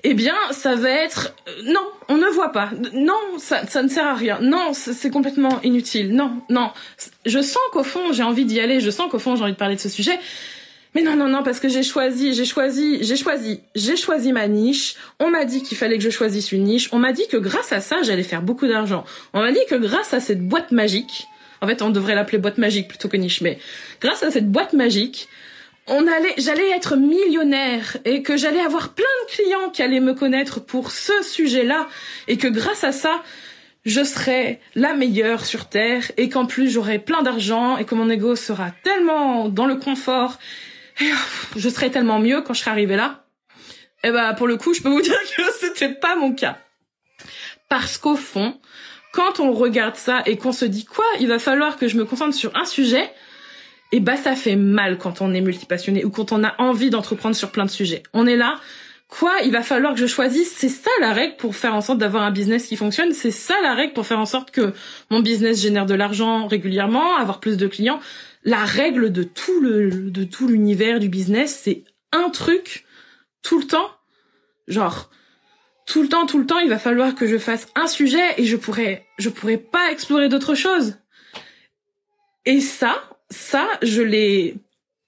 eh 0.04 0.14
bien, 0.14 0.36
ça 0.52 0.76
va 0.76 0.90
être 0.90 1.34
euh, 1.48 1.72
non, 1.72 1.86
on 2.10 2.18
ne 2.18 2.28
voit 2.28 2.52
pas. 2.52 2.72
Non, 2.94 3.38
ça, 3.38 3.66
ça 3.68 3.82
ne 3.82 3.88
sert 3.88 4.06
à 4.06 4.16
rien. 4.16 4.40
Non, 4.42 4.74
c'est 4.74 5.10
complètement 5.10 5.62
inutile. 5.64 6.14
Non, 6.14 6.42
non. 6.50 6.72
Je 7.26 7.42
sens 7.42 7.62
qu'au 7.72 7.84
fond, 7.84 8.12
j'ai 8.12 8.24
envie 8.24 8.44
d'y 8.46 8.60
aller. 8.60 8.82
Je 8.82 8.90
sens 8.90 9.10
qu'au 9.10 9.20
fond, 9.20 9.36
j'ai 9.36 9.44
envie 9.44 9.54
de 9.54 9.58
parler 9.58 9.76
de 9.76 9.82
ce 9.82 9.90
sujet. 9.90 10.20
Mais 10.96 11.02
non, 11.02 11.16
non, 11.16 11.28
non, 11.28 11.44
parce 11.44 11.60
que 11.60 11.70
j'ai 11.70 11.84
choisi, 11.84 12.34
j'ai 12.34 12.46
choisi, 12.46 13.04
j'ai 13.04 13.16
choisi, 13.16 13.62
j'ai 13.74 13.96
choisi 13.96 14.32
ma 14.32 14.48
niche. 14.48 14.96
On 15.20 15.30
m'a 15.30 15.46
dit 15.46 15.64
qu'il 15.64 15.78
fallait 15.78 15.98
que 15.98 16.04
je 16.04 16.12
choisisse 16.12 16.52
une 16.52 16.64
niche. 16.64 16.90
On 16.92 17.00
m'a 17.00 17.14
dit 17.14 17.28
que 17.28 17.38
grâce 17.38 17.72
à 17.72 17.82
ça, 17.82 18.04
j'allais 18.04 18.24
faire 18.24 18.44
beaucoup 18.44 18.68
d'argent. 18.68 19.04
On 19.34 19.42
m'a 19.42 19.52
dit 19.52 19.66
que 19.70 19.76
grâce 19.76 20.14
à 20.14 20.20
cette 20.20 20.48
boîte 20.48 20.72
magique, 20.72 21.28
en 21.62 21.68
fait, 21.68 21.82
on 21.82 21.90
devrait 21.90 22.14
l'appeler 22.14 22.38
boîte 22.38 22.58
magique 22.58 22.88
plutôt 22.90 23.08
que 23.08 23.18
niche, 23.18 23.42
mais 23.42 23.58
grâce 24.02 24.22
à 24.22 24.30
cette 24.30 24.52
boîte 24.52 24.74
magique, 24.74 25.30
on 25.88 26.08
allait, 26.08 26.34
j'allais 26.38 26.70
être 26.70 26.96
millionnaire 26.96 27.98
et 28.06 28.22
que 28.22 28.38
j'allais 28.38 28.60
avoir 28.60 28.94
plein 28.94 29.06
de 29.28 29.32
clients 29.34 29.70
qui 29.72 29.82
allaient 29.82 30.00
me 30.00 30.14
connaître 30.14 30.60
pour 30.60 30.92
ce 30.92 31.24
sujet-là 31.24 31.88
et 32.28 32.38
que 32.38 32.48
grâce 32.48 32.84
à 32.84 32.92
ça, 32.92 33.22
je 33.86 34.04
serai 34.04 34.60
la 34.76 34.94
meilleure 34.94 35.46
sur 35.46 35.68
Terre 35.68 36.12
et 36.16 36.30
qu'en 36.30 36.46
plus 36.46 36.70
j'aurai 36.70 37.00
plein 37.00 37.22
d'argent 37.22 37.78
et 37.78 37.86
que 37.86 37.96
mon 37.96 38.10
ego 38.10 38.36
sera 38.36 38.72
tellement 38.84 39.50
dans 39.50 39.66
le 39.66 39.76
confort 39.76 40.40
et 41.00 41.12
je 41.56 41.70
serais 41.70 41.90
tellement 41.90 42.20
mieux 42.20 42.42
quand 42.42 42.54
je 42.54 42.62
serais 42.62 42.72
arrivée 42.72 42.96
là. 42.96 43.26
Et 44.04 44.10
eh 44.10 44.12
bah 44.12 44.34
pour 44.34 44.48
le 44.48 44.58
coup, 44.58 44.74
je 44.74 44.82
peux 44.82 44.90
vous 44.90 45.02
dire 45.10 45.18
que 45.38 45.44
c'était 45.60 45.94
pas 45.94 46.16
mon 46.16 46.34
cas. 46.34 46.58
Parce 47.70 47.98
qu'au 47.98 48.16
fond, 48.16 48.60
quand 49.14 49.40
on 49.40 49.54
regarde 49.54 49.96
ça 49.96 50.24
et 50.26 50.38
qu'on 50.38 50.52
se 50.52 50.66
dit 50.66 50.86
quoi, 50.86 51.06
il 51.20 51.28
va 51.28 51.40
falloir 51.40 51.78
que 51.78 51.88
je 51.88 51.98
me 51.98 52.06
concentre 52.06 52.36
sur 52.36 52.56
un 52.56 52.66
sujet, 52.66 53.12
et 53.92 53.98
eh 53.98 54.00
bah 54.00 54.18
ça 54.18 54.36
fait 54.36 54.56
mal 54.56 54.98
quand 54.98 55.22
on 55.22 55.34
est 55.34 55.42
multipassionné 55.42 56.04
ou 56.04 56.10
quand 56.10 56.32
on 56.32 56.44
a 56.44 56.56
envie 56.60 56.90
d'entreprendre 56.90 57.36
sur 57.36 57.52
plein 57.52 57.66
de 57.66 57.70
sujets. 57.70 58.02
On 58.14 58.26
est 58.26 58.36
là, 58.36 58.60
quoi, 59.08 59.32
il 59.44 59.52
va 59.52 59.62
falloir 59.62 59.94
que 59.94 60.00
je 60.00 60.08
choisisse, 60.08 60.52
c'est 60.52 60.70
ça 60.70 60.90
la 61.00 61.14
règle 61.14 61.36
pour 61.36 61.56
faire 61.56 61.76
en 61.76 61.82
sorte 61.82 62.00
d'avoir 62.00 62.24
un 62.24 62.32
business 62.32 62.66
qui 62.66 62.76
fonctionne, 62.76 63.14
c'est 63.14 63.30
ça 63.30 63.54
la 63.62 63.76
règle 63.76 63.94
pour 63.94 64.08
faire 64.08 64.20
en 64.20 64.26
sorte 64.26 64.50
que 64.50 64.74
mon 65.12 65.20
business 65.20 65.62
génère 65.62 65.86
de 65.86 65.94
l'argent 65.94 66.48
régulièrement, 66.48 67.16
avoir 67.18 67.40
plus 67.40 67.56
de 67.56 67.68
clients 67.68 68.00
la 68.44 68.66
règle 68.66 69.12
de 69.12 69.24
tout 69.24 69.62
le 69.62 69.90
de 69.90 70.24
tout 70.24 70.48
l'univers 70.48 71.00
du 71.00 71.10
business, 71.10 71.62
c'est 71.64 71.84
un 72.12 72.30
truc 72.30 72.86
tout 73.42 73.60
le 73.60 73.68
temps. 73.68 73.92
Genre 74.68 75.10
tout 75.86 76.02
le 76.02 76.08
temps, 76.08 76.26
tout 76.26 76.40
le 76.40 76.46
temps, 76.46 76.60
il 76.60 76.70
va 76.70 76.80
falloir 76.80 77.14
que 77.14 77.28
je 77.28 77.38
fasse 77.38 77.68
un 77.76 77.88
sujet 77.88 78.24
et 78.38 78.46
je 78.46 78.56
pourrais 78.56 79.06
je 79.18 79.30
pourrais 79.30 79.58
pas 79.58 79.92
explorer 79.92 80.30
d'autres 80.30 80.56
choses. 80.56 80.98
Et 82.46 82.60
ça, 82.60 83.02
ça, 83.30 83.68
je 83.82 84.02
l'ai 84.02 84.56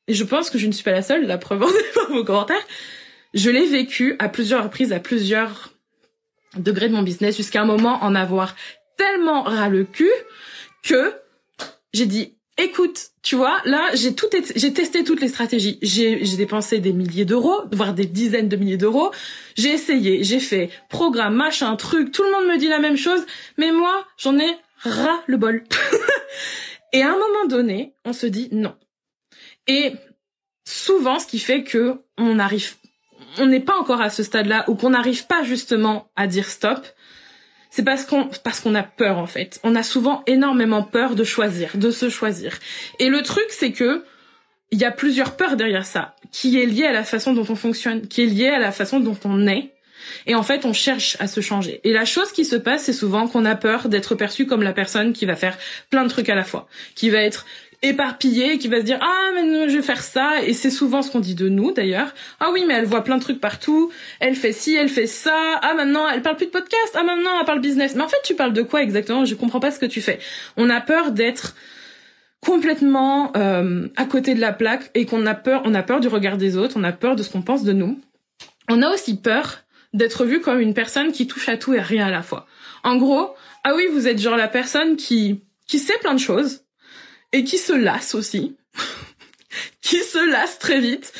et 0.07 0.13
je 0.13 0.23
pense 0.23 0.49
que 0.49 0.57
je 0.57 0.67
ne 0.67 0.71
suis 0.71 0.83
pas 0.83 0.91
la 0.91 1.01
seule, 1.01 1.25
la 1.25 1.37
preuve 1.37 1.63
en 1.63 1.69
est 1.69 1.93
par 1.95 2.09
vos 2.09 2.23
commentaires. 2.23 2.67
Je 3.33 3.49
l'ai 3.49 3.65
vécu 3.65 4.15
à 4.19 4.29
plusieurs 4.29 4.63
reprises, 4.63 4.93
à 4.93 4.99
plusieurs 4.99 5.73
degrés 6.55 6.87
de 6.87 6.93
mon 6.93 7.03
business, 7.03 7.35
jusqu'à 7.35 7.61
un 7.61 7.65
moment 7.65 8.01
en 8.03 8.15
avoir 8.15 8.55
tellement 8.97 9.43
ras 9.43 9.67
le 9.67 9.83
cul 9.83 10.11
que 10.83 11.13
j'ai 11.93 12.05
dit 12.05 12.34
écoute, 12.57 13.09
tu 13.21 13.35
vois, 13.35 13.61
là, 13.65 13.89
j'ai 13.93 14.15
tout, 14.15 14.27
j'ai 14.55 14.73
testé 14.73 15.03
toutes 15.03 15.21
les 15.21 15.27
stratégies. 15.27 15.79
J'ai, 15.81 16.17
dépensé 16.37 16.79
des 16.79 16.93
milliers 16.93 17.25
d'euros, 17.25 17.61
voire 17.71 17.93
des 17.93 18.05
dizaines 18.05 18.49
de 18.49 18.55
milliers 18.55 18.77
d'euros. 18.77 19.11
J'ai 19.55 19.69
essayé, 19.69 20.23
j'ai 20.23 20.39
fait 20.39 20.69
programme, 20.89 21.35
machin, 21.35 21.75
truc. 21.75 22.11
Tout 22.11 22.23
le 22.23 22.31
monde 22.31 22.47
me 22.53 22.57
dit 22.57 22.67
la 22.67 22.79
même 22.79 22.97
chose, 22.97 23.25
mais 23.57 23.71
moi, 23.71 24.05
j'en 24.17 24.37
ai 24.37 24.57
ras 24.79 25.21
le 25.27 25.37
bol. 25.37 25.63
Et 26.93 27.01
à 27.01 27.09
un 27.09 27.17
moment 27.17 27.45
donné, 27.47 27.93
on 28.05 28.13
se 28.13 28.25
dit 28.25 28.49
non. 28.51 28.75
Et 29.67 29.93
souvent, 30.65 31.19
ce 31.19 31.27
qui 31.27 31.39
fait 31.39 31.63
que 31.63 32.01
on 32.17 32.39
arrive, 32.39 32.75
on 33.37 33.47
n'est 33.47 33.59
pas 33.59 33.77
encore 33.77 34.01
à 34.01 34.09
ce 34.09 34.23
stade-là, 34.23 34.63
ou 34.69 34.75
qu'on 34.75 34.91
n'arrive 34.91 35.27
pas 35.27 35.43
justement 35.43 36.09
à 36.15 36.27
dire 36.27 36.47
stop, 36.47 36.85
c'est 37.75 37.83
parce 37.83 38.05
qu'on 38.05 38.29
parce 38.45 38.61
qu'on 38.61 38.73
a 38.73 38.83
peur 38.83 39.17
en 39.17 39.27
fait. 39.27 39.59
On 39.65 39.75
a 39.75 39.83
souvent 39.83 40.23
énormément 40.27 40.81
peur 40.81 41.13
de 41.13 41.25
choisir, 41.25 41.71
de 41.73 41.91
se 41.91 42.09
choisir. 42.09 42.57
Et 42.99 43.09
le 43.09 43.21
truc 43.21 43.47
c'est 43.49 43.73
que 43.73 44.05
il 44.71 44.79
y 44.79 44.85
a 44.85 44.91
plusieurs 44.91 45.35
peurs 45.35 45.57
derrière 45.57 45.85
ça, 45.85 46.15
qui 46.31 46.57
est 46.57 46.65
liée 46.65 46.85
à 46.85 46.93
la 46.93 47.03
façon 47.03 47.33
dont 47.33 47.45
on 47.49 47.55
fonctionne, 47.55 48.07
qui 48.07 48.23
est 48.23 48.27
liée 48.27 48.47
à 48.47 48.59
la 48.59 48.71
façon 48.71 49.01
dont 49.01 49.17
on 49.25 49.45
est. 49.45 49.73
Et 50.25 50.35
en 50.35 50.43
fait, 50.43 50.65
on 50.65 50.73
cherche 50.73 51.17
à 51.19 51.27
se 51.27 51.41
changer. 51.41 51.81
Et 51.83 51.91
la 51.91 52.05
chose 52.05 52.31
qui 52.31 52.45
se 52.45 52.55
passe, 52.55 52.83
c'est 52.83 52.93
souvent 52.93 53.27
qu'on 53.27 53.43
a 53.43 53.55
peur 53.55 53.89
d'être 53.89 54.15
perçu 54.15 54.45
comme 54.45 54.61
la 54.61 54.73
personne 54.73 55.13
qui 55.13 55.25
va 55.25 55.35
faire 55.35 55.57
plein 55.89 56.03
de 56.03 56.09
trucs 56.09 56.29
à 56.29 56.35
la 56.35 56.43
fois, 56.43 56.67
qui 56.95 57.09
va 57.09 57.19
être 57.19 57.45
éparpillé 57.89 58.57
qui 58.57 58.67
va 58.67 58.79
se 58.79 58.85
dire 58.85 58.99
ah 59.01 59.31
mais 59.33 59.69
je 59.69 59.77
vais 59.77 59.81
faire 59.81 60.01
ça. 60.01 60.43
Et 60.43 60.53
c'est 60.53 60.69
souvent 60.69 61.01
ce 61.01 61.11
qu'on 61.11 61.19
dit 61.19 61.35
de 61.35 61.49
nous 61.49 61.71
d'ailleurs. 61.71 62.13
Ah 62.39 62.49
oui 62.53 62.63
mais 62.67 62.75
elle 62.75 62.85
voit 62.85 63.03
plein 63.03 63.17
de 63.17 63.21
trucs 63.21 63.39
partout. 63.39 63.91
Elle 64.19 64.35
fait 64.35 64.53
ci 64.53 64.75
elle 64.75 64.89
fait 64.89 65.07
ça. 65.07 65.59
Ah 65.61 65.73
maintenant 65.75 66.07
elle 66.09 66.21
parle 66.21 66.37
plus 66.37 66.47
de 66.47 66.51
podcast. 66.51 66.95
Ah 66.95 67.03
maintenant 67.03 67.39
elle 67.39 67.45
parle 67.45 67.61
business. 67.61 67.95
Mais 67.95 68.03
en 68.03 68.07
fait 68.07 68.21
tu 68.23 68.35
parles 68.35 68.53
de 68.53 68.61
quoi 68.61 68.81
exactement? 68.81 69.25
Je 69.25 69.35
comprends 69.35 69.59
pas 69.59 69.71
ce 69.71 69.79
que 69.79 69.85
tu 69.85 70.01
fais. 70.01 70.19
On 70.57 70.69
a 70.69 70.81
peur 70.81 71.11
d'être 71.11 71.55
complètement 72.41 73.31
euh, 73.35 73.87
à 73.95 74.05
côté 74.05 74.35
de 74.35 74.41
la 74.41 74.53
plaque 74.53 74.91
et 74.93 75.05
qu'on 75.05 75.25
a 75.25 75.33
peur 75.33 75.61
on 75.65 75.73
a 75.73 75.83
peur 75.83 75.99
du 75.99 76.07
regard 76.07 76.37
des 76.37 76.57
autres. 76.57 76.75
On 76.77 76.83
a 76.83 76.91
peur 76.91 77.15
de 77.15 77.23
ce 77.23 77.29
qu'on 77.29 77.41
pense 77.41 77.63
de 77.63 77.73
nous. 77.73 77.99
On 78.69 78.81
a 78.81 78.89
aussi 78.89 79.17
peur 79.17 79.59
d'être 79.93 80.25
vu 80.25 80.41
comme 80.41 80.59
une 80.59 80.73
personne 80.73 81.11
qui 81.11 81.27
touche 81.27 81.49
à 81.49 81.57
tout 81.57 81.73
et 81.73 81.79
rien 81.79 82.07
à 82.07 82.11
la 82.11 82.21
fois. 82.21 82.47
En 82.83 82.97
gros 82.97 83.33
ah 83.63 83.73
oui 83.75 83.83
vous 83.91 84.07
êtes 84.07 84.19
genre 84.19 84.37
la 84.37 84.47
personne 84.47 84.95
qui 84.95 85.41
qui 85.67 85.79
sait 85.79 85.97
plein 85.99 86.13
de 86.13 86.19
choses 86.19 86.64
et 87.35 87.43
qui 87.43 87.57
se 87.57 87.73
lasse 87.73 88.15
aussi, 88.15 88.55
qui 89.81 89.99
se 89.99 90.31
lasse 90.31 90.57
très 90.57 90.79
vite. 90.79 91.11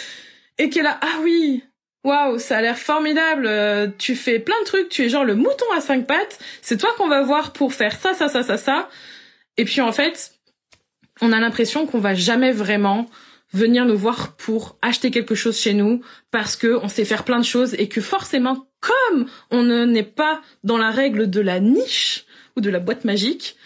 Et 0.58 0.70
qui 0.70 0.80
est 0.80 0.84
là, 0.84 0.98
ah 1.02 1.20
oui, 1.22 1.66
waouh, 2.06 2.40
ça 2.40 2.58
a 2.58 2.62
l'air 2.62 2.80
formidable, 2.80 3.46
euh, 3.48 3.90
tu 3.98 4.16
fais 4.16 4.40
plein 4.40 4.58
de 4.62 4.66
trucs, 4.66 4.88
tu 4.88 5.04
es 5.04 5.10
genre 5.10 5.26
le 5.26 5.36
mouton 5.36 5.66
à 5.76 5.82
cinq 5.82 6.08
pattes, 6.08 6.40
c'est 6.62 6.78
toi 6.78 6.90
qu'on 6.98 7.10
va 7.10 7.22
voir 7.22 7.52
pour 7.52 7.74
faire 7.74 8.00
ça, 8.00 8.14
ça, 8.14 8.30
ça, 8.30 8.44
ça, 8.44 8.58
ça. 8.58 8.88
Et 9.58 9.66
puis 9.66 9.82
en 9.82 9.92
fait, 9.92 10.32
on 11.20 11.34
a 11.34 11.40
l'impression 11.42 11.86
qu'on 11.86 12.00
va 12.00 12.14
jamais 12.14 12.54
vraiment 12.54 13.10
venir 13.52 13.84
nous 13.84 13.98
voir 13.98 14.38
pour 14.38 14.78
acheter 14.82 15.12
quelque 15.12 15.36
chose 15.36 15.60
chez 15.60 15.74
nous 15.74 16.02
parce 16.32 16.56
que 16.56 16.80
on 16.82 16.88
sait 16.88 17.04
faire 17.04 17.26
plein 17.26 17.40
de 17.40 17.46
choses 17.46 17.74
et 17.74 17.90
que 17.90 18.00
forcément, 18.00 18.70
comme 18.80 19.26
on 19.52 19.64
n'est 19.64 20.04
pas 20.04 20.42
dans 20.64 20.78
la 20.78 20.92
règle 20.92 21.30
de 21.30 21.42
la 21.42 21.60
niche 21.60 22.24
ou 22.56 22.62
de 22.62 22.70
la 22.70 22.80
boîte 22.80 23.04
magique, 23.04 23.58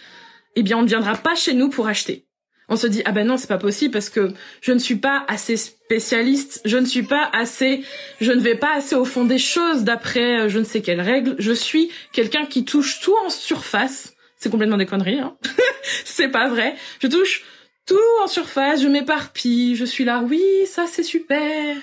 eh 0.56 0.64
bien 0.64 0.80
on 0.80 0.82
ne 0.82 0.88
viendra 0.88 1.16
pas 1.16 1.36
chez 1.36 1.54
nous 1.54 1.70
pour 1.70 1.88
acheter 1.88 2.26
on 2.70 2.76
se 2.76 2.88
dit 2.88 3.02
ah 3.06 3.12
ben 3.12 3.28
non 3.28 3.38
c'est 3.38 3.48
pas 3.48 3.58
possible 3.58 3.92
parce 3.92 4.10
que 4.10 4.32
je 4.62 4.72
ne 4.72 4.80
suis 4.80 4.96
pas 4.96 5.26
assez 5.28 5.58
spécialiste, 5.58 6.62
je 6.66 6.78
ne 6.78 6.86
suis 6.86 7.04
pas 7.04 7.30
assez, 7.34 7.84
je 8.22 8.32
ne 8.32 8.40
vais 8.40 8.56
pas 8.56 8.76
assez 8.76 8.96
au 8.96 9.06
fond 9.06 9.26
des 9.26 9.40
choses 9.40 9.84
d'après 9.84 10.42
euh, 10.42 10.50
je 10.50 10.60
ne 10.60 10.64
sais 10.64 10.82
quelles 10.82 11.02
règles. 11.02 11.36
Je 11.40 11.52
suis 11.52 11.92
quelqu'un 12.14 12.46
qui 12.46 12.66
touche 12.66 13.00
tout 13.02 13.16
en 13.26 13.30
surface. 13.30 14.14
C'est 14.38 14.50
complètement 14.50 14.78
des 14.78 14.86
conneries, 14.86 15.20
hein. 15.20 15.36
c'est 16.06 16.30
pas 16.30 16.48
vrai. 16.48 16.76
Je 17.02 17.08
touche 17.08 17.44
tout 17.86 17.98
en 18.24 18.28
surface, 18.28 18.82
je 18.82 18.88
m'éparpille, 18.88 19.76
je 19.76 19.84
suis 19.84 20.06
là, 20.06 20.22
oui, 20.22 20.44
ça 20.68 20.86
c'est 20.88 21.04
super. 21.04 21.76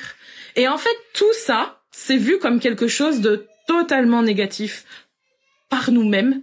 Et 0.55 0.69
en 0.69 0.79
fait, 0.79 0.97
tout 1.13 1.33
ça, 1.33 1.83
c'est 1.91 2.17
vu 2.17 2.39
comme 2.39 2.61
quelque 2.61 2.87
chose 2.87 3.21
de 3.21 3.47
totalement 3.67 4.23
négatif 4.23 4.85
par 5.69 5.91
nous-mêmes 5.91 6.43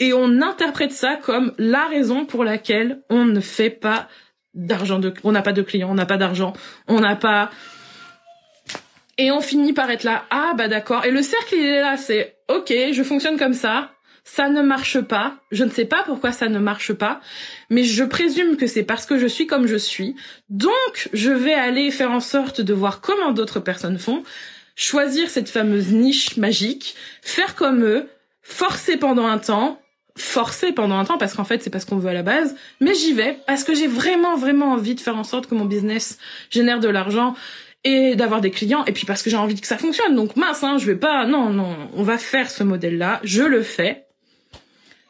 et 0.00 0.14
on 0.14 0.40
interprète 0.40 0.92
ça 0.92 1.16
comme 1.16 1.52
la 1.58 1.86
raison 1.86 2.24
pour 2.24 2.42
laquelle 2.42 3.02
on 3.10 3.26
ne 3.26 3.40
fait 3.40 3.70
pas 3.70 4.08
d'argent 4.54 4.98
de 4.98 5.14
on 5.22 5.30
n'a 5.30 5.42
pas 5.42 5.52
de 5.52 5.62
clients, 5.62 5.90
on 5.90 5.94
n'a 5.94 6.06
pas 6.06 6.16
d'argent, 6.16 6.54
on 6.88 7.00
n'a 7.00 7.14
pas 7.14 7.50
et 9.18 9.30
on 9.30 9.42
finit 9.42 9.74
par 9.74 9.90
être 9.90 10.02
là. 10.02 10.24
Ah 10.30 10.54
bah 10.56 10.66
d'accord. 10.66 11.04
Et 11.04 11.10
le 11.10 11.22
cercle 11.22 11.54
il 11.54 11.64
est 11.64 11.80
là 11.82 11.96
c'est 11.96 12.36
OK, 12.48 12.72
je 12.92 13.02
fonctionne 13.02 13.38
comme 13.38 13.52
ça, 13.52 13.92
ça 14.24 14.48
ne 14.48 14.62
marche 14.62 15.00
pas, 15.00 15.36
je 15.52 15.64
ne 15.64 15.70
sais 15.70 15.84
pas 15.84 16.02
pourquoi 16.04 16.32
ça 16.32 16.48
ne 16.48 16.58
marche 16.58 16.92
pas, 16.94 17.20
mais 17.68 17.84
je 17.84 18.02
présume 18.02 18.56
que 18.56 18.66
c'est 18.66 18.82
parce 18.82 19.06
que 19.06 19.18
je 19.18 19.26
suis 19.26 19.46
comme 19.46 19.66
je 19.66 19.76
suis. 19.76 20.16
Donc 20.48 21.10
je 21.12 21.30
vais 21.30 21.54
aller 21.54 21.90
faire 21.90 22.10
en 22.10 22.20
sorte 22.20 22.60
de 22.60 22.72
voir 22.72 23.02
comment 23.02 23.32
d'autres 23.32 23.60
personnes 23.60 23.98
font, 23.98 24.22
choisir 24.74 25.28
cette 25.28 25.50
fameuse 25.50 25.92
niche 25.92 26.38
magique, 26.38 26.96
faire 27.22 27.54
comme 27.54 27.84
eux, 27.84 28.08
forcer 28.42 28.96
pendant 28.96 29.26
un 29.26 29.38
temps 29.38 29.80
forcé 30.16 30.72
pendant 30.72 30.98
un 30.98 31.04
temps 31.04 31.18
parce 31.18 31.34
qu'en 31.34 31.44
fait 31.44 31.62
c'est 31.62 31.70
pas 31.70 31.80
ce 31.80 31.86
qu'on 31.86 31.98
veut 31.98 32.10
à 32.10 32.14
la 32.14 32.22
base. 32.22 32.54
Mais 32.80 32.94
j'y 32.94 33.12
vais 33.12 33.38
parce 33.46 33.64
que 33.64 33.74
j'ai 33.74 33.86
vraiment 33.86 34.36
vraiment 34.36 34.72
envie 34.72 34.94
de 34.94 35.00
faire 35.00 35.16
en 35.16 35.24
sorte 35.24 35.46
que 35.46 35.54
mon 35.54 35.64
business 35.64 36.18
génère 36.50 36.80
de 36.80 36.88
l'argent 36.88 37.34
et 37.84 38.14
d'avoir 38.16 38.40
des 38.40 38.50
clients 38.50 38.84
et 38.84 38.92
puis 38.92 39.06
parce 39.06 39.22
que 39.22 39.30
j'ai 39.30 39.36
envie 39.36 39.60
que 39.60 39.66
ça 39.66 39.78
fonctionne. 39.78 40.14
Donc 40.14 40.36
mince 40.36 40.62
hein 40.62 40.78
je 40.78 40.86
vais 40.86 40.96
pas 40.96 41.26
non 41.26 41.50
non 41.50 41.76
on 41.94 42.02
va 42.02 42.18
faire 42.18 42.50
ce 42.50 42.62
modèle 42.62 42.98
là 42.98 43.20
je 43.24 43.42
le 43.42 43.62
fais. 43.62 44.04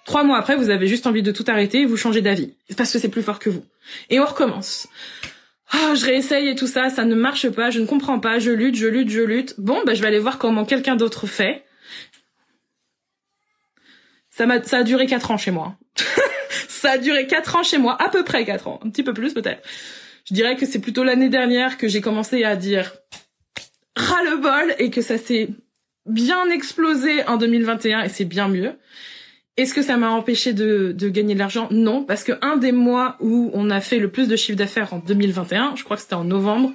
Trois 0.04 0.24
mois 0.24 0.38
après 0.38 0.56
vous 0.56 0.70
avez 0.70 0.86
juste 0.86 1.06
envie 1.06 1.22
de 1.22 1.32
tout 1.32 1.44
arrêter 1.48 1.82
et 1.82 1.86
vous 1.86 1.96
changez 1.96 2.22
d'avis 2.22 2.54
parce 2.76 2.92
que 2.92 2.98
c'est 2.98 3.08
plus 3.08 3.22
fort 3.22 3.38
que 3.38 3.50
vous. 3.50 3.64
Et 4.08 4.20
on 4.20 4.24
recommence. 4.24 4.88
Ah, 5.72 5.94
je 5.94 6.04
réessaye 6.04 6.48
et 6.48 6.54
tout 6.56 6.66
ça, 6.66 6.90
ça 6.90 7.04
ne 7.04 7.14
marche 7.14 7.48
pas, 7.48 7.70
je 7.70 7.78
ne 7.78 7.86
comprends 7.86 8.18
pas, 8.18 8.40
je 8.40 8.50
lutte, 8.50 8.74
je 8.74 8.88
lutte, 8.88 9.08
je 9.08 9.20
lutte. 9.20 9.54
Bon, 9.58 9.82
bah, 9.86 9.94
je 9.94 10.02
vais 10.02 10.08
aller 10.08 10.18
voir 10.18 10.38
comment 10.38 10.64
quelqu'un 10.64 10.96
d'autre 10.96 11.28
fait. 11.28 11.62
Ça 14.40 14.46
m'a, 14.46 14.62
ça 14.62 14.78
a 14.78 14.82
duré 14.84 15.04
quatre 15.04 15.30
ans 15.32 15.36
chez 15.36 15.50
moi. 15.50 15.76
ça 16.68 16.92
a 16.92 16.96
duré 16.96 17.26
quatre 17.26 17.56
ans 17.56 17.62
chez 17.62 17.76
moi, 17.76 17.94
à 18.02 18.08
peu 18.08 18.24
près 18.24 18.46
quatre 18.46 18.68
ans, 18.68 18.80
un 18.82 18.88
petit 18.88 19.02
peu 19.02 19.12
plus 19.12 19.34
peut-être. 19.34 19.60
Je 20.24 20.32
dirais 20.32 20.56
que 20.56 20.64
c'est 20.64 20.78
plutôt 20.78 21.04
l'année 21.04 21.28
dernière 21.28 21.76
que 21.76 21.88
j'ai 21.88 22.00
commencé 22.00 22.42
à 22.42 22.56
dire 22.56 22.90
ras 23.96 24.22
le 24.22 24.38
bol 24.38 24.74
et 24.78 24.88
que 24.88 25.02
ça 25.02 25.18
s'est 25.18 25.50
bien 26.06 26.48
explosé 26.48 27.22
en 27.26 27.36
2021 27.36 28.04
et 28.04 28.08
c'est 28.08 28.24
bien 28.24 28.48
mieux. 28.48 28.78
Est-ce 29.58 29.74
que 29.74 29.82
ça 29.82 29.98
m'a 29.98 30.08
empêché 30.08 30.54
de, 30.54 30.92
de 30.92 31.10
gagner 31.10 31.34
de 31.34 31.38
l'argent? 31.38 31.68
Non, 31.70 32.02
parce 32.02 32.24
que 32.24 32.32
un 32.40 32.56
des 32.56 32.72
mois 32.72 33.18
où 33.20 33.50
on 33.52 33.68
a 33.68 33.82
fait 33.82 33.98
le 33.98 34.10
plus 34.10 34.26
de 34.26 34.36
chiffre 34.36 34.56
d'affaires 34.56 34.94
en 34.94 35.00
2021, 35.00 35.74
je 35.76 35.84
crois 35.84 35.98
que 35.98 36.02
c'était 36.02 36.14
en 36.14 36.24
novembre, 36.24 36.72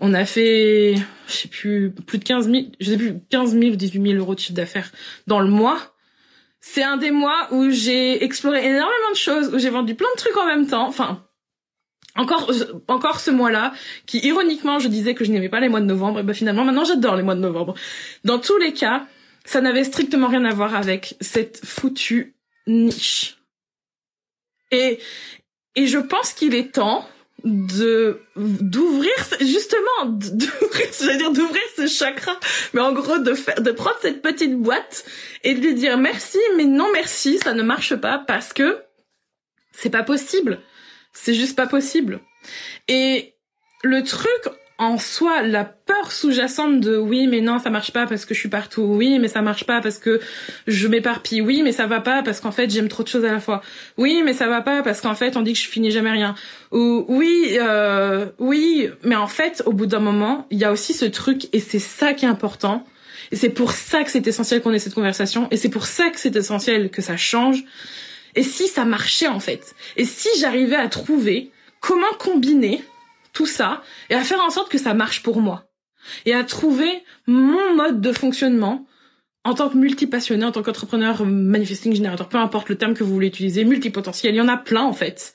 on 0.00 0.12
a 0.12 0.26
fait, 0.26 0.96
je 1.28 1.32
sais 1.32 1.48
plus, 1.48 1.92
plus 1.92 2.18
de 2.18 2.24
15 2.24 2.50
000, 2.50 2.64
je 2.78 2.90
sais 2.90 2.98
plus, 2.98 3.14
15 3.30 3.52
000 3.58 3.72
ou 3.72 3.76
18 3.76 4.02
000 4.02 4.14
euros 4.18 4.34
de 4.34 4.40
chiffre 4.40 4.52
d'affaires 4.52 4.92
dans 5.26 5.40
le 5.40 5.48
mois 5.48 5.89
c'est 6.60 6.82
un 6.82 6.96
des 6.96 7.10
mois 7.10 7.48
où 7.52 7.70
j'ai 7.70 8.22
exploré 8.22 8.64
énormément 8.64 9.10
de 9.12 9.16
choses, 9.16 9.52
où 9.54 9.58
j'ai 9.58 9.70
vendu 9.70 9.94
plein 9.94 10.08
de 10.14 10.18
trucs 10.18 10.36
en 10.36 10.46
même 10.46 10.66
temps. 10.66 10.86
Enfin, 10.86 11.24
encore, 12.16 12.52
encore 12.88 13.20
ce 13.20 13.30
mois-là, 13.30 13.72
qui 14.06 14.18
ironiquement, 14.18 14.78
je 14.78 14.88
disais 14.88 15.14
que 15.14 15.24
je 15.24 15.30
n'aimais 15.30 15.48
pas 15.48 15.60
les 15.60 15.68
mois 15.68 15.80
de 15.80 15.86
novembre, 15.86 16.20
et 16.20 16.22
ben 16.22 16.34
finalement, 16.34 16.64
maintenant, 16.64 16.84
j'adore 16.84 17.16
les 17.16 17.22
mois 17.22 17.34
de 17.34 17.40
novembre. 17.40 17.74
Dans 18.24 18.38
tous 18.38 18.58
les 18.58 18.72
cas, 18.72 19.06
ça 19.44 19.60
n'avait 19.60 19.84
strictement 19.84 20.28
rien 20.28 20.44
à 20.44 20.52
voir 20.52 20.74
avec 20.74 21.16
cette 21.20 21.64
foutue 21.64 22.36
niche. 22.66 23.38
Et, 24.70 25.00
et 25.76 25.86
je 25.86 25.98
pense 25.98 26.32
qu'il 26.32 26.54
est 26.54 26.74
temps 26.74 27.08
de 27.44 28.20
d'ouvrir 28.36 29.12
justement 29.40 30.04
d'ouvrir 30.06 30.86
j'allais 30.98 31.16
dire 31.16 31.32
d'ouvrir 31.32 31.62
ce 31.76 31.86
chakra 31.86 32.38
mais 32.74 32.80
en 32.80 32.92
gros 32.92 33.18
de 33.18 33.34
faire 33.34 33.60
de 33.60 33.70
prendre 33.70 33.96
cette 34.02 34.22
petite 34.22 34.56
boîte 34.56 35.04
et 35.44 35.54
de 35.54 35.60
lui 35.60 35.74
dire 35.74 35.98
merci 35.98 36.38
mais 36.56 36.64
non 36.64 36.88
merci 36.92 37.38
ça 37.38 37.54
ne 37.54 37.62
marche 37.62 37.94
pas 37.96 38.18
parce 38.18 38.52
que 38.52 38.82
c'est 39.72 39.90
pas 39.90 40.02
possible. 40.02 40.60
C'est 41.12 41.34
juste 41.34 41.56
pas 41.56 41.66
possible. 41.66 42.20
Et 42.88 43.34
le 43.82 44.02
truc 44.02 44.48
en 44.80 44.98
soi 44.98 45.42
la 45.42 45.64
peur 45.64 46.10
sous-jacente 46.10 46.80
de 46.80 46.96
oui 46.96 47.26
mais 47.26 47.40
non 47.40 47.58
ça 47.58 47.70
marche 47.70 47.92
pas 47.92 48.06
parce 48.06 48.24
que 48.24 48.34
je 48.34 48.40
suis 48.40 48.48
partout 48.48 48.82
oui 48.82 49.18
mais 49.18 49.28
ça 49.28 49.42
marche 49.42 49.64
pas 49.64 49.80
parce 49.80 49.98
que 49.98 50.20
je 50.66 50.88
m'éparpille 50.88 51.42
oui 51.42 51.62
mais 51.62 51.72
ça 51.72 51.86
va 51.86 52.00
pas 52.00 52.22
parce 52.22 52.40
qu'en 52.40 52.50
fait 52.50 52.70
j'aime 52.70 52.88
trop 52.88 53.02
de 53.02 53.08
choses 53.08 53.24
à 53.24 53.32
la 53.32 53.40
fois 53.40 53.62
oui 53.98 54.22
mais 54.24 54.32
ça 54.32 54.48
va 54.48 54.62
pas 54.62 54.82
parce 54.82 55.00
qu'en 55.00 55.14
fait 55.14 55.36
on 55.36 55.42
dit 55.42 55.52
que 55.52 55.58
je 55.58 55.68
finis 55.68 55.90
jamais 55.90 56.10
rien 56.10 56.34
ou 56.72 57.04
oui 57.08 57.58
euh, 57.60 58.26
oui 58.38 58.88
mais 59.04 59.16
en 59.16 59.26
fait 59.26 59.62
au 59.66 59.72
bout 59.72 59.86
d'un 59.86 60.00
moment 60.00 60.46
il 60.50 60.58
y 60.58 60.64
a 60.64 60.72
aussi 60.72 60.94
ce 60.94 61.04
truc 61.04 61.48
et 61.52 61.60
c'est 61.60 61.78
ça 61.78 62.14
qui 62.14 62.24
est 62.24 62.28
important. 62.28 62.84
Et 63.32 63.36
c'est 63.36 63.50
pour 63.50 63.72
ça 63.72 64.02
que 64.02 64.10
c'est 64.10 64.26
essentiel 64.26 64.60
qu'on 64.60 64.72
ait 64.72 64.78
cette 64.78 64.94
conversation 64.94 65.46
et 65.50 65.56
c'est 65.56 65.68
pour 65.68 65.86
ça 65.86 66.10
que 66.10 66.18
c'est 66.18 66.34
essentiel 66.34 66.90
que 66.90 67.02
ça 67.02 67.16
change. 67.16 67.64
Et 68.34 68.42
si 68.42 68.66
ça 68.66 68.84
marchait 68.84 69.28
en 69.28 69.40
fait? 69.40 69.74
Et 69.96 70.04
si 70.04 70.28
j'arrivais 70.38 70.76
à 70.76 70.88
trouver 70.88 71.50
comment 71.80 72.12
combiner 72.18 72.82
tout 73.32 73.46
ça 73.46 73.82
et 74.08 74.14
à 74.14 74.22
faire 74.22 74.40
en 74.40 74.50
sorte 74.50 74.70
que 74.70 74.78
ça 74.78 74.94
marche 74.94 75.22
pour 75.22 75.40
moi 75.40 75.64
et 76.24 76.34
à 76.34 76.44
trouver 76.44 77.04
mon 77.26 77.74
mode 77.74 78.00
de 78.00 78.12
fonctionnement 78.12 78.86
en 79.44 79.54
tant 79.54 79.70
que 79.70 79.76
multipassionné, 79.76 80.44
en 80.44 80.52
tant 80.52 80.62
qu'entrepreneur, 80.62 81.24
manifesting 81.24 81.94
générateur, 81.94 82.28
peu 82.28 82.38
importe 82.38 82.68
le 82.68 82.76
terme 82.76 82.94
que 82.94 83.04
vous 83.04 83.12
voulez 83.12 83.28
utiliser, 83.28 83.64
multipotentiel, 83.64 84.34
il 84.34 84.38
y 84.38 84.40
en 84.40 84.48
a 84.48 84.56
plein 84.56 84.82
en 84.82 84.92
fait. 84.92 85.34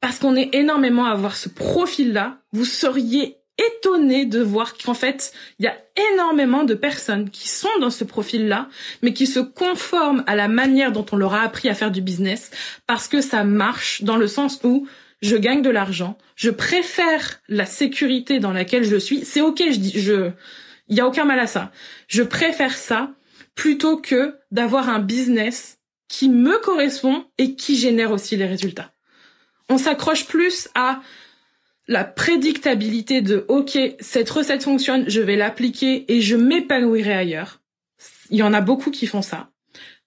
parce 0.00 0.18
qu'on 0.18 0.36
est 0.36 0.54
énormément 0.54 1.06
à 1.06 1.10
avoir 1.10 1.36
ce 1.36 1.48
profil-là, 1.48 2.38
vous 2.52 2.64
seriez 2.64 3.38
étonné 3.58 4.24
de 4.24 4.40
voir 4.40 4.74
qu'en 4.78 4.94
fait, 4.94 5.32
il 5.58 5.64
y 5.64 5.68
a 5.68 5.76
énormément 6.14 6.64
de 6.64 6.74
personnes 6.74 7.28
qui 7.30 7.48
sont 7.48 7.68
dans 7.80 7.90
ce 7.90 8.04
profil-là, 8.04 8.68
mais 9.02 9.12
qui 9.12 9.26
se 9.26 9.40
conforment 9.40 10.22
à 10.26 10.36
la 10.36 10.48
manière 10.48 10.92
dont 10.92 11.04
on 11.10 11.16
leur 11.16 11.34
a 11.34 11.42
appris 11.42 11.68
à 11.68 11.74
faire 11.74 11.90
du 11.90 12.00
business 12.00 12.50
parce 12.86 13.08
que 13.08 13.20
ça 13.20 13.44
marche 13.44 14.02
dans 14.02 14.16
le 14.16 14.28
sens 14.28 14.60
où 14.62 14.86
je 15.20 15.36
gagne 15.36 15.62
de 15.62 15.70
l'argent, 15.70 16.16
je 16.36 16.50
préfère 16.50 17.40
la 17.48 17.66
sécurité 17.66 18.38
dans 18.38 18.52
laquelle 18.52 18.84
je 18.84 18.96
suis. 18.96 19.24
C'est 19.24 19.40
ok, 19.40 19.62
je 19.70 19.78
dis, 19.78 20.00
je, 20.00 20.30
il 20.88 20.96
y 20.96 21.00
a 21.00 21.06
aucun 21.06 21.24
mal 21.24 21.40
à 21.40 21.46
ça. 21.46 21.72
Je 22.06 22.22
préfère 22.22 22.76
ça 22.76 23.12
plutôt 23.54 23.96
que 23.96 24.36
d'avoir 24.50 24.88
un 24.88 25.00
business 25.00 25.78
qui 26.08 26.28
me 26.28 26.58
correspond 26.58 27.26
et 27.36 27.54
qui 27.54 27.76
génère 27.76 28.12
aussi 28.12 28.36
les 28.36 28.46
résultats. 28.46 28.92
On 29.68 29.78
s'accroche 29.78 30.26
plus 30.26 30.68
à 30.74 31.00
la 31.86 32.04
prédictabilité 32.04 33.20
de 33.20 33.44
OK, 33.48 33.78
cette 34.00 34.30
recette 34.30 34.62
fonctionne, 34.62 35.08
je 35.08 35.20
vais 35.20 35.36
l'appliquer 35.36 36.10
et 36.12 36.20
je 36.20 36.36
m'épanouirai 36.36 37.12
ailleurs. 37.12 37.60
Il 38.30 38.38
y 38.38 38.42
en 38.42 38.54
a 38.54 38.60
beaucoup 38.60 38.90
qui 38.90 39.06
font 39.06 39.22
ça. 39.22 39.50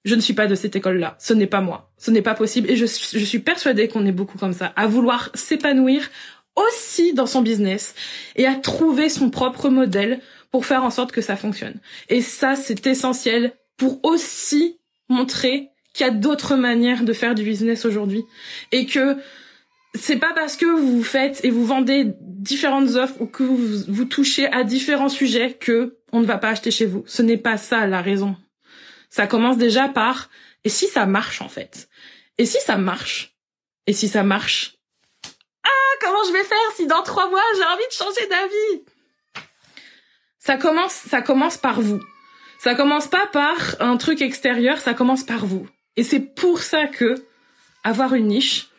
Je 0.03 0.15
ne 0.15 0.21
suis 0.21 0.33
pas 0.33 0.47
de 0.47 0.55
cette 0.55 0.75
école-là. 0.75 1.15
Ce 1.19 1.33
n'est 1.33 1.47
pas 1.47 1.61
moi. 1.61 1.91
Ce 1.97 2.09
n'est 2.11 2.21
pas 2.21 2.33
possible. 2.33 2.69
Et 2.69 2.75
je, 2.75 2.85
suis 2.85 3.39
persuadée 3.39 3.87
qu'on 3.87 4.05
est 4.05 4.11
beaucoup 4.11 4.37
comme 4.37 4.53
ça, 4.53 4.73
à 4.75 4.87
vouloir 4.87 5.29
s'épanouir 5.33 6.09
aussi 6.55 7.13
dans 7.13 7.27
son 7.27 7.41
business 7.41 7.95
et 8.35 8.45
à 8.45 8.55
trouver 8.55 9.09
son 9.09 9.29
propre 9.29 9.69
modèle 9.69 10.19
pour 10.51 10.65
faire 10.65 10.83
en 10.83 10.89
sorte 10.89 11.11
que 11.11 11.21
ça 11.21 11.35
fonctionne. 11.35 11.79
Et 12.09 12.21
ça, 12.21 12.55
c'est 12.55 12.85
essentiel 12.87 13.53
pour 13.77 13.99
aussi 14.03 14.79
montrer 15.07 15.69
qu'il 15.93 16.05
y 16.05 16.09
a 16.09 16.13
d'autres 16.13 16.55
manières 16.55 17.03
de 17.03 17.13
faire 17.13 17.35
du 17.35 17.43
business 17.43 17.85
aujourd'hui 17.85 18.23
et 18.71 18.85
que 18.85 19.17
c'est 19.93 20.17
pas 20.17 20.33
parce 20.33 20.55
que 20.55 20.65
vous 20.65 21.03
faites 21.03 21.43
et 21.43 21.49
vous 21.49 21.65
vendez 21.65 22.13
différentes 22.21 22.95
offres 22.95 23.15
ou 23.19 23.25
que 23.25 23.43
vous, 23.43 23.83
vous 23.87 24.05
touchez 24.05 24.47
à 24.51 24.63
différents 24.63 25.09
sujets 25.09 25.53
que 25.53 25.97
on 26.11 26.21
ne 26.21 26.25
va 26.25 26.37
pas 26.37 26.49
acheter 26.49 26.71
chez 26.71 26.85
vous. 26.85 27.03
Ce 27.07 27.21
n'est 27.21 27.37
pas 27.37 27.57
ça 27.57 27.87
la 27.87 28.01
raison. 28.01 28.35
Ça 29.11 29.27
commence 29.27 29.57
déjà 29.57 29.89
par 29.89 30.29
et 30.63 30.69
si 30.69 30.87
ça 30.87 31.05
marche 31.05 31.41
en 31.41 31.49
fait? 31.49 31.89
Et 32.37 32.45
si 32.45 32.57
ça 32.61 32.77
marche? 32.77 33.35
Et 33.85 33.93
si 33.93 34.07
ça 34.07 34.23
marche? 34.23 34.77
Ah, 35.63 35.97
comment 35.99 36.23
je 36.27 36.33
vais 36.33 36.43
faire 36.43 36.57
si 36.75 36.87
dans 36.87 37.03
trois 37.03 37.29
mois 37.29 37.41
j'ai 37.55 37.63
envie 37.63 37.87
de 37.87 37.93
changer 37.93 38.27
d'avis? 38.27 38.83
Ça 40.39 40.57
commence, 40.57 40.93
ça 40.93 41.21
commence 41.21 41.57
par 41.57 41.81
vous. 41.81 42.01
Ça 42.57 42.73
commence 42.73 43.07
pas 43.07 43.27
par 43.27 43.57
un 43.79 43.97
truc 43.97 44.21
extérieur, 44.21 44.79
ça 44.79 44.93
commence 44.93 45.23
par 45.23 45.45
vous. 45.45 45.67
Et 45.97 46.03
c'est 46.03 46.19
pour 46.19 46.61
ça 46.61 46.87
que 46.87 47.15
avoir 47.83 48.13
une 48.13 48.27
niche, 48.27 48.69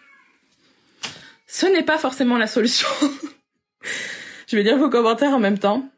ce 1.47 1.67
n'est 1.67 1.83
pas 1.83 1.99
forcément 1.99 2.39
la 2.39 2.47
solution. 2.47 2.89
je 4.49 4.57
vais 4.57 4.63
lire 4.63 4.79
vos 4.79 4.89
commentaires 4.89 5.35
en 5.35 5.41
même 5.41 5.59
temps. 5.59 5.89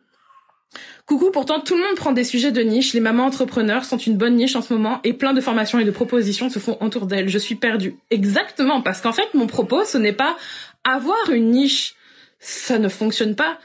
Coucou, 1.07 1.31
pourtant 1.31 1.61
tout 1.61 1.75
le 1.75 1.83
monde 1.83 1.97
prend 1.97 2.13
des 2.13 2.25
sujets 2.25 2.51
de 2.51 2.63
niche. 2.63 2.95
Les 2.95 3.01
mamans 3.01 3.27
entrepreneurs 3.27 3.85
sont 3.85 3.99
une 3.99 4.17
bonne 4.17 4.37
niche 4.37 4.57
en 4.57 4.63
ce 4.63 4.73
moment 4.73 5.01
et 5.05 5.13
plein 5.13 5.35
de 5.35 5.43
formations 5.43 5.79
et 5.79 5.85
de 5.85 5.91
propositions 5.91 6.49
se 6.49 6.59
font 6.59 6.79
autour 6.81 7.07
d'elles. 7.07 7.29
Je 7.29 7.37
suis 7.37 7.57
perdue. 7.57 7.97
Exactement, 8.11 8.81
parce 8.81 9.03
qu'en 9.03 9.13
fait 9.13 9.35
mon 9.35 9.47
propos 9.47 9.85
ce 9.85 9.99
n'est 9.99 10.15
pas 10.15 10.35
avoir 10.83 11.31
une 11.31 11.51
niche. 11.51 11.95
Ça 12.39 12.79
ne 12.79 12.89
fonctionne 12.89 13.37
pas. 13.37 13.59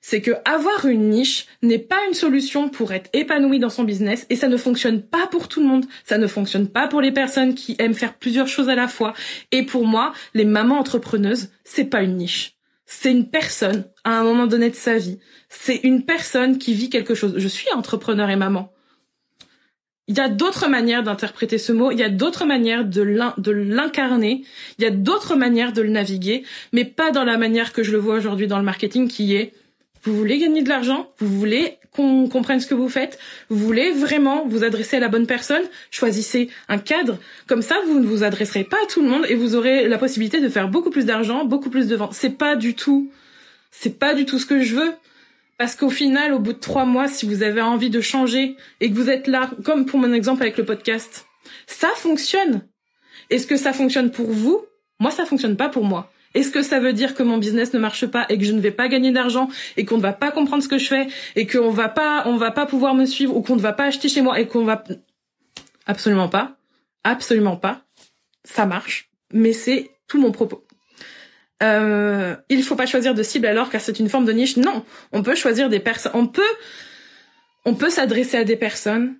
C'est 0.00 0.22
que 0.22 0.30
avoir 0.46 0.86
une 0.86 1.10
niche 1.10 1.46
n'est 1.62 1.78
pas 1.78 1.98
une 2.08 2.14
solution 2.14 2.70
pour 2.70 2.92
être 2.92 3.10
épanoui 3.12 3.58
dans 3.58 3.68
son 3.68 3.84
business 3.84 4.24
et 4.30 4.36
ça 4.36 4.48
ne 4.48 4.56
fonctionne 4.56 5.02
pas 5.02 5.26
pour 5.26 5.48
tout 5.48 5.60
le 5.60 5.66
monde. 5.66 5.84
Ça 6.04 6.16
ne 6.16 6.26
fonctionne 6.26 6.68
pas 6.68 6.88
pour 6.88 7.02
les 7.02 7.12
personnes 7.12 7.54
qui 7.54 7.76
aiment 7.78 7.92
faire 7.92 8.14
plusieurs 8.14 8.48
choses 8.48 8.70
à 8.70 8.74
la 8.74 8.88
fois. 8.88 9.12
Et 9.52 9.64
pour 9.64 9.84
moi, 9.84 10.14
les 10.32 10.46
mamans 10.46 10.78
entrepreneuses, 10.78 11.50
c'est 11.64 11.84
pas 11.84 12.00
une 12.00 12.16
niche 12.16 12.55
c'est 12.86 13.10
une 13.10 13.28
personne 13.28 13.84
à 14.04 14.18
un 14.18 14.22
moment 14.22 14.46
donné 14.46 14.70
de 14.70 14.76
sa 14.76 14.96
vie. 14.96 15.18
C'est 15.48 15.80
une 15.82 16.04
personne 16.04 16.58
qui 16.58 16.74
vit 16.74 16.88
quelque 16.88 17.14
chose. 17.14 17.34
Je 17.36 17.48
suis 17.48 17.70
entrepreneur 17.72 18.30
et 18.30 18.36
maman. 18.36 18.72
Il 20.08 20.16
y 20.16 20.20
a 20.20 20.28
d'autres 20.28 20.68
manières 20.68 21.02
d'interpréter 21.02 21.58
ce 21.58 21.72
mot, 21.72 21.90
il 21.90 21.98
y 21.98 22.04
a 22.04 22.08
d'autres 22.08 22.44
manières 22.44 22.84
de 22.84 23.02
l'incarner, 23.50 24.44
il 24.78 24.84
y 24.84 24.86
a 24.86 24.92
d'autres 24.92 25.34
manières 25.34 25.72
de 25.72 25.82
le 25.82 25.88
naviguer, 25.88 26.44
mais 26.72 26.84
pas 26.84 27.10
dans 27.10 27.24
la 27.24 27.36
manière 27.36 27.72
que 27.72 27.82
je 27.82 27.90
le 27.90 27.98
vois 27.98 28.14
aujourd'hui 28.14 28.46
dans 28.46 28.58
le 28.58 28.64
marketing 28.64 29.08
qui 29.08 29.34
est 29.34 29.52
vous 30.06 30.16
voulez 30.16 30.38
gagner 30.38 30.62
de 30.62 30.68
l'argent 30.68 31.10
Vous 31.18 31.26
voulez 31.26 31.78
qu'on 31.96 32.28
comprenne 32.28 32.60
ce 32.60 32.66
que 32.66 32.74
vous 32.74 32.88
faites 32.88 33.18
Vous 33.48 33.58
voulez 33.58 33.90
vraiment 33.90 34.46
vous 34.46 34.62
adresser 34.62 34.96
à 34.96 35.00
la 35.00 35.08
bonne 35.08 35.26
personne 35.26 35.62
Choisissez 35.90 36.48
un 36.68 36.78
cadre. 36.78 37.18
Comme 37.46 37.62
ça, 37.62 37.76
vous 37.86 37.98
ne 37.98 38.06
vous 38.06 38.22
adresserez 38.22 38.64
pas 38.64 38.76
à 38.82 38.86
tout 38.86 39.02
le 39.02 39.08
monde 39.08 39.26
et 39.28 39.34
vous 39.34 39.56
aurez 39.56 39.88
la 39.88 39.98
possibilité 39.98 40.40
de 40.40 40.48
faire 40.48 40.68
beaucoup 40.68 40.90
plus 40.90 41.06
d'argent, 41.06 41.44
beaucoup 41.44 41.70
plus 41.70 41.88
de 41.88 41.96
ventes. 41.96 42.14
C'est 42.14 42.38
pas 42.38 42.54
du 42.54 42.74
tout, 42.74 43.10
c'est 43.70 43.98
pas 43.98 44.14
du 44.14 44.26
tout 44.26 44.38
ce 44.38 44.46
que 44.46 44.60
je 44.60 44.76
veux. 44.76 44.92
Parce 45.58 45.74
qu'au 45.74 45.90
final, 45.90 46.34
au 46.34 46.38
bout 46.38 46.52
de 46.52 46.58
trois 46.58 46.84
mois, 46.84 47.08
si 47.08 47.26
vous 47.26 47.42
avez 47.42 47.62
envie 47.62 47.88
de 47.88 48.02
changer 48.02 48.56
et 48.80 48.90
que 48.90 48.94
vous 48.94 49.08
êtes 49.08 49.26
là, 49.26 49.50
comme 49.64 49.86
pour 49.86 49.98
mon 49.98 50.12
exemple 50.12 50.42
avec 50.42 50.58
le 50.58 50.66
podcast, 50.66 51.26
ça 51.66 51.88
fonctionne. 51.96 52.62
Est-ce 53.30 53.46
que 53.46 53.56
ça 53.56 53.72
fonctionne 53.72 54.10
pour 54.10 54.30
vous? 54.30 54.64
Moi, 55.00 55.10
ça 55.10 55.24
fonctionne 55.24 55.56
pas 55.56 55.70
pour 55.70 55.84
moi. 55.84 56.10
Est-ce 56.36 56.50
que 56.50 56.62
ça 56.62 56.80
veut 56.80 56.92
dire 56.92 57.14
que 57.14 57.22
mon 57.22 57.38
business 57.38 57.72
ne 57.72 57.78
marche 57.78 58.06
pas 58.06 58.26
et 58.28 58.36
que 58.36 58.44
je 58.44 58.52
ne 58.52 58.60
vais 58.60 58.70
pas 58.70 58.88
gagner 58.88 59.10
d'argent 59.10 59.48
et 59.78 59.86
qu'on 59.86 59.96
ne 59.96 60.02
va 60.02 60.12
pas 60.12 60.30
comprendre 60.30 60.62
ce 60.62 60.68
que 60.68 60.76
je 60.76 60.86
fais 60.86 61.08
et 61.34 61.46
qu'on 61.46 61.70
va 61.70 61.88
pas, 61.88 62.24
on 62.26 62.36
va 62.36 62.50
pas 62.50 62.66
pouvoir 62.66 62.94
me 62.94 63.06
suivre 63.06 63.34
ou 63.34 63.40
qu'on 63.40 63.56
ne 63.56 63.60
va 63.60 63.72
pas 63.72 63.84
acheter 63.84 64.10
chez 64.10 64.20
moi 64.20 64.38
et 64.38 64.46
qu'on 64.46 64.64
va 64.64 64.84
absolument 65.86 66.28
pas, 66.28 66.58
absolument 67.04 67.56
pas. 67.56 67.86
Ça 68.44 68.66
marche, 68.66 69.10
mais 69.32 69.54
c'est 69.54 69.90
tout 70.08 70.20
mon 70.20 70.30
propos. 70.30 70.62
Euh, 71.62 72.36
il 72.50 72.62
faut 72.62 72.76
pas 72.76 72.84
choisir 72.84 73.14
de 73.14 73.22
cible 73.22 73.46
alors 73.46 73.70
car 73.70 73.80
c'est 73.80 73.98
une 73.98 74.10
forme 74.10 74.26
de 74.26 74.32
niche. 74.32 74.58
Non, 74.58 74.84
on 75.12 75.22
peut 75.22 75.34
choisir 75.34 75.70
des 75.70 75.80
personnes. 75.80 76.12
On 76.14 76.26
peut, 76.26 76.42
on 77.64 77.74
peut 77.74 77.88
s'adresser 77.88 78.36
à 78.36 78.44
des 78.44 78.56
personnes 78.56 79.16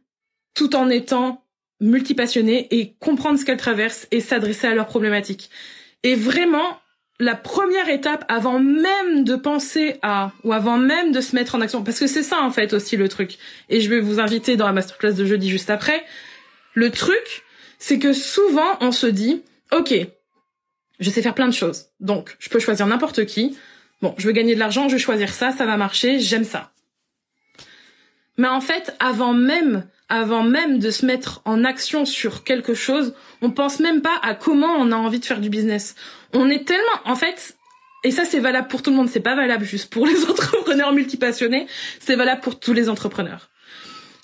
tout 0.54 0.76
en 0.76 0.90
étant 0.90 1.46
multipassionné 1.80 2.68
et 2.78 2.94
comprendre 3.00 3.38
ce 3.38 3.46
qu'elles 3.46 3.56
traversent 3.56 4.06
et 4.10 4.20
s'adresser 4.20 4.66
à 4.66 4.74
leurs 4.74 4.86
problématiques. 4.86 5.48
Et 6.02 6.14
vraiment, 6.14 6.78
la 7.18 7.34
première 7.34 7.88
étape 7.88 8.24
avant 8.28 8.58
même 8.58 9.24
de 9.24 9.36
penser 9.36 9.96
à 10.02 10.32
ou 10.44 10.52
avant 10.52 10.76
même 10.76 11.12
de 11.12 11.20
se 11.20 11.34
mettre 11.34 11.54
en 11.54 11.60
action 11.60 11.82
parce 11.82 11.98
que 11.98 12.06
c'est 12.06 12.22
ça 12.22 12.42
en 12.42 12.50
fait 12.50 12.72
aussi 12.72 12.96
le 12.96 13.08
truc. 13.08 13.38
Et 13.68 13.80
je 13.80 13.88
vais 13.88 14.00
vous 14.00 14.20
inviter 14.20 14.56
dans 14.56 14.66
la 14.66 14.72
masterclass 14.72 15.14
de 15.14 15.24
jeudi 15.24 15.48
juste 15.48 15.70
après. 15.70 16.04
Le 16.74 16.90
truc 16.90 17.44
c'est 17.78 17.98
que 17.98 18.12
souvent 18.12 18.76
on 18.80 18.92
se 18.92 19.06
dit 19.06 19.42
OK 19.72 19.94
je 20.98 21.10
sais 21.10 21.22
faire 21.22 21.34
plein 21.34 21.48
de 21.48 21.54
choses. 21.54 21.86
Donc 22.00 22.36
je 22.38 22.50
peux 22.50 22.58
choisir 22.58 22.86
n'importe 22.86 23.24
qui. 23.24 23.56
Bon 24.02 24.14
je 24.18 24.26
veux 24.26 24.32
gagner 24.32 24.54
de 24.54 24.60
l'argent 24.60 24.88
je 24.88 24.96
vais 24.96 25.02
choisir 25.02 25.32
ça 25.32 25.52
ça 25.52 25.64
va 25.64 25.76
marcher 25.78 26.20
j'aime 26.20 26.44
ça. 26.44 26.72
Mais 28.36 28.48
en 28.48 28.60
fait 28.60 28.94
avant 29.00 29.32
même 29.32 29.86
avant 30.08 30.42
même 30.42 30.78
de 30.78 30.90
se 30.90 31.04
mettre 31.04 31.40
en 31.44 31.64
action 31.64 32.04
sur 32.04 32.44
quelque 32.44 32.74
chose, 32.74 33.14
on 33.42 33.50
pense 33.50 33.80
même 33.80 34.02
pas 34.02 34.16
à 34.22 34.34
comment 34.34 34.74
on 34.78 34.92
a 34.92 34.96
envie 34.96 35.18
de 35.18 35.24
faire 35.24 35.40
du 35.40 35.50
business. 35.50 35.96
On 36.38 36.50
est 36.50 36.66
tellement, 36.68 37.00
en 37.06 37.16
fait, 37.16 37.56
et 38.04 38.10
ça 38.10 38.26
c'est 38.26 38.40
valable 38.40 38.68
pour 38.68 38.82
tout 38.82 38.90
le 38.90 38.96
monde, 38.96 39.08
c'est 39.08 39.20
pas 39.20 39.34
valable 39.34 39.64
juste 39.64 39.90
pour 39.90 40.06
les 40.06 40.24
entrepreneurs 40.28 40.92
multipassionnés, 40.92 41.66
c'est 41.98 42.14
valable 42.14 42.42
pour 42.42 42.60
tous 42.60 42.74
les 42.74 42.90
entrepreneurs. 42.90 43.48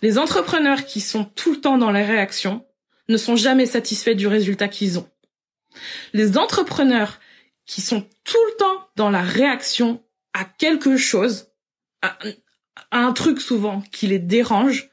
Les 0.02 0.18
entrepreneurs 0.18 0.84
qui 0.84 1.00
sont 1.00 1.24
tout 1.24 1.52
le 1.52 1.60
temps 1.60 1.78
dans 1.78 1.90
la 1.90 2.04
réaction 2.04 2.66
ne 3.08 3.16
sont 3.16 3.34
jamais 3.34 3.64
satisfaits 3.64 4.14
du 4.14 4.26
résultat 4.26 4.68
qu'ils 4.68 4.98
ont. 4.98 5.08
Les 6.12 6.36
entrepreneurs 6.36 7.18
qui 7.64 7.80
sont 7.80 8.02
tout 8.24 8.44
le 8.50 8.56
temps 8.58 8.88
dans 8.96 9.08
la 9.08 9.22
réaction 9.22 10.04
à 10.34 10.44
quelque 10.44 10.98
chose, 10.98 11.46
à, 12.02 12.18
un 12.90 13.12
truc 13.12 13.40
souvent 13.40 13.80
qui 13.90 14.06
les 14.06 14.18
dérange, 14.18 14.90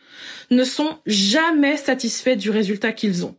ne 0.51 0.63
sont 0.63 0.99
jamais 1.05 1.75
satisfaits 1.75 2.38
du 2.38 2.49
résultat 2.49 2.93
qu'ils 2.93 3.25
ont. 3.25 3.38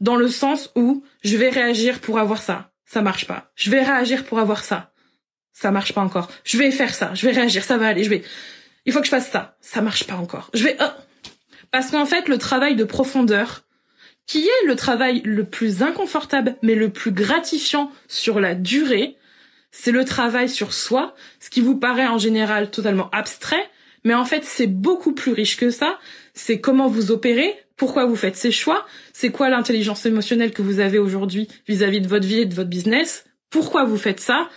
Dans 0.00 0.16
le 0.16 0.28
sens 0.28 0.70
où 0.74 1.04
je 1.22 1.36
vais 1.36 1.50
réagir 1.50 2.00
pour 2.00 2.18
avoir 2.18 2.40
ça, 2.40 2.69
ça 2.90 3.02
marche 3.02 3.26
pas. 3.26 3.52
Je 3.54 3.70
vais 3.70 3.82
réagir 3.82 4.24
pour 4.24 4.40
avoir 4.40 4.64
ça, 4.64 4.92
ça 5.52 5.70
marche 5.70 5.92
pas 5.92 6.00
encore. 6.00 6.28
Je 6.42 6.58
vais 6.58 6.72
faire 6.72 6.92
ça, 6.92 7.14
je 7.14 7.24
vais 7.24 7.32
réagir, 7.32 7.62
ça 7.62 7.78
va 7.78 7.86
aller, 7.86 8.02
je 8.02 8.10
vais. 8.10 8.22
Il 8.84 8.92
faut 8.92 8.98
que 8.98 9.04
je 9.04 9.10
fasse 9.10 9.30
ça, 9.30 9.56
ça 9.60 9.80
marche 9.80 10.04
pas 10.04 10.16
encore. 10.16 10.50
Je 10.54 10.64
vais. 10.64 10.76
Oh. 10.80 10.90
Parce 11.70 11.92
qu'en 11.92 12.04
fait, 12.04 12.26
le 12.26 12.36
travail 12.36 12.74
de 12.74 12.82
profondeur, 12.82 13.62
qui 14.26 14.44
est 14.44 14.66
le 14.66 14.74
travail 14.74 15.22
le 15.24 15.44
plus 15.44 15.82
inconfortable 15.82 16.56
mais 16.62 16.74
le 16.74 16.90
plus 16.90 17.12
gratifiant 17.12 17.92
sur 18.08 18.40
la 18.40 18.56
durée, 18.56 19.16
c'est 19.70 19.92
le 19.92 20.04
travail 20.04 20.48
sur 20.48 20.72
soi, 20.72 21.14
ce 21.38 21.48
qui 21.48 21.60
vous 21.60 21.76
paraît 21.76 22.08
en 22.08 22.18
général 22.18 22.72
totalement 22.72 23.08
abstrait, 23.10 23.70
mais 24.02 24.14
en 24.14 24.24
fait 24.24 24.44
c'est 24.44 24.66
beaucoup 24.66 25.14
plus 25.14 25.32
riche 25.32 25.56
que 25.56 25.70
ça 25.70 25.96
c'est 26.34 26.60
comment 26.60 26.88
vous 26.88 27.12
opérez, 27.12 27.54
pourquoi 27.80 28.04
vous 28.04 28.14
faites 28.14 28.36
ces 28.36 28.52
choix, 28.52 28.86
c'est 29.14 29.30
quoi 29.30 29.48
l'intelligence 29.48 30.04
émotionnelle 30.04 30.52
que 30.52 30.60
vous 30.60 30.80
avez 30.80 30.98
aujourd'hui 30.98 31.48
vis-à-vis 31.66 32.02
de 32.02 32.08
votre 32.08 32.26
vie 32.26 32.40
et 32.40 32.44
de 32.44 32.52
votre 32.52 32.68
business, 32.68 33.24
pourquoi 33.48 33.84
vous 33.84 33.96
faites 33.96 34.20
ça. 34.20 34.50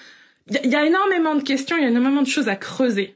Il 0.49 0.69
y, 0.69 0.75
a 0.75 0.86
énormément 0.86 1.33
de 1.36 1.41
questions, 1.41 1.77
il 1.77 1.83
y 1.83 1.86
a 1.86 1.89
énormément 1.89 2.21
de 2.21 2.27
choses 2.27 2.49
à 2.49 2.57
creuser, 2.57 3.15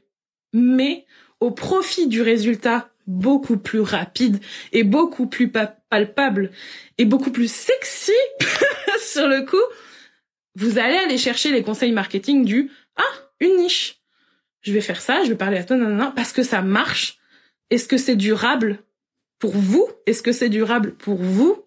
mais 0.54 1.04
au 1.40 1.50
profit 1.50 2.06
du 2.06 2.22
résultat 2.22 2.88
beaucoup 3.06 3.58
plus 3.58 3.82
rapide 3.82 4.40
et 4.72 4.82
beaucoup 4.82 5.26
plus 5.26 5.52
palpable 5.90 6.52
et 6.96 7.04
beaucoup 7.04 7.30
plus 7.30 7.52
sexy 7.52 8.12
sur 9.02 9.28
le 9.28 9.44
coup, 9.44 9.56
Vous 10.54 10.78
allez 10.78 10.96
aller 10.96 11.18
chercher 11.18 11.52
les 11.52 11.62
conseils 11.62 11.92
marketing 11.92 12.46
du 12.46 12.70
ah 12.96 13.02
une 13.40 13.58
niche. 13.58 14.00
Je 14.62 14.72
vais 14.72 14.80
faire 14.80 15.02
ça, 15.02 15.22
je 15.24 15.28
vais 15.28 15.36
parler 15.36 15.58
à 15.58 15.64
toi, 15.64 15.76
non, 15.76 16.12
parce 16.16 16.32
que 16.32 16.42
ça 16.42 16.62
marche. 16.62 17.18
Est-ce 17.68 17.86
que 17.86 17.98
c'est 17.98 18.16
durable? 18.16 18.82
Pour 19.38 19.52
vous? 19.52 19.88
Est-ce 20.06 20.22
que 20.22 20.32
c'est 20.32 20.48
durable 20.48 20.94
pour 20.94 21.16
vous? 21.16 21.64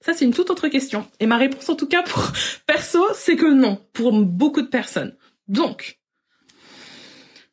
Ça, 0.00 0.12
c'est 0.12 0.24
une 0.24 0.34
toute 0.34 0.50
autre 0.50 0.68
question. 0.68 1.06
Et 1.20 1.26
ma 1.26 1.36
réponse, 1.36 1.68
en 1.68 1.76
tout 1.76 1.86
cas, 1.86 2.02
pour 2.02 2.32
perso, 2.66 3.04
c'est 3.14 3.36
que 3.36 3.46
non, 3.46 3.80
pour 3.92 4.12
beaucoup 4.12 4.62
de 4.62 4.68
personnes. 4.68 5.16
Donc, 5.48 5.98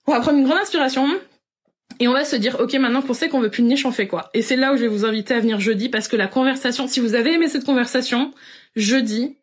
on 0.08 0.14
va 0.14 0.20
prendre 0.20 0.40
une 0.40 0.46
grande 0.46 0.60
inspiration 0.60 1.08
et 2.00 2.08
on 2.08 2.14
va 2.14 2.26
se 2.26 2.36
dire, 2.36 2.60
ok, 2.60 2.74
maintenant 2.76 3.02
qu'on 3.02 3.14
sait 3.14 3.30
qu'on 3.30 3.42
veut 3.42 3.52
plus 3.52 3.62
de 3.62 3.68
niche, 3.68 3.86
on 3.86 3.92
fait 3.92 4.08
quoi? 4.08 4.30
Et 4.34 4.42
c'est 4.42 4.56
là 4.56 4.74
où 4.74 4.78
je 4.78 4.82
vais 4.82 4.88
vous 4.88 5.06
inviter 5.06 5.34
à 5.34 5.40
venir 5.40 5.60
jeudi 5.60 5.90
parce 5.90 6.08
que 6.08 6.16
la 6.16 6.28
conversation, 6.28 6.88
si 6.88 7.00
vous 7.00 7.14
avez 7.14 7.34
aimé 7.34 7.50
cette 7.50 7.66
conversation, 7.66 8.34
jeudi, 8.76 9.38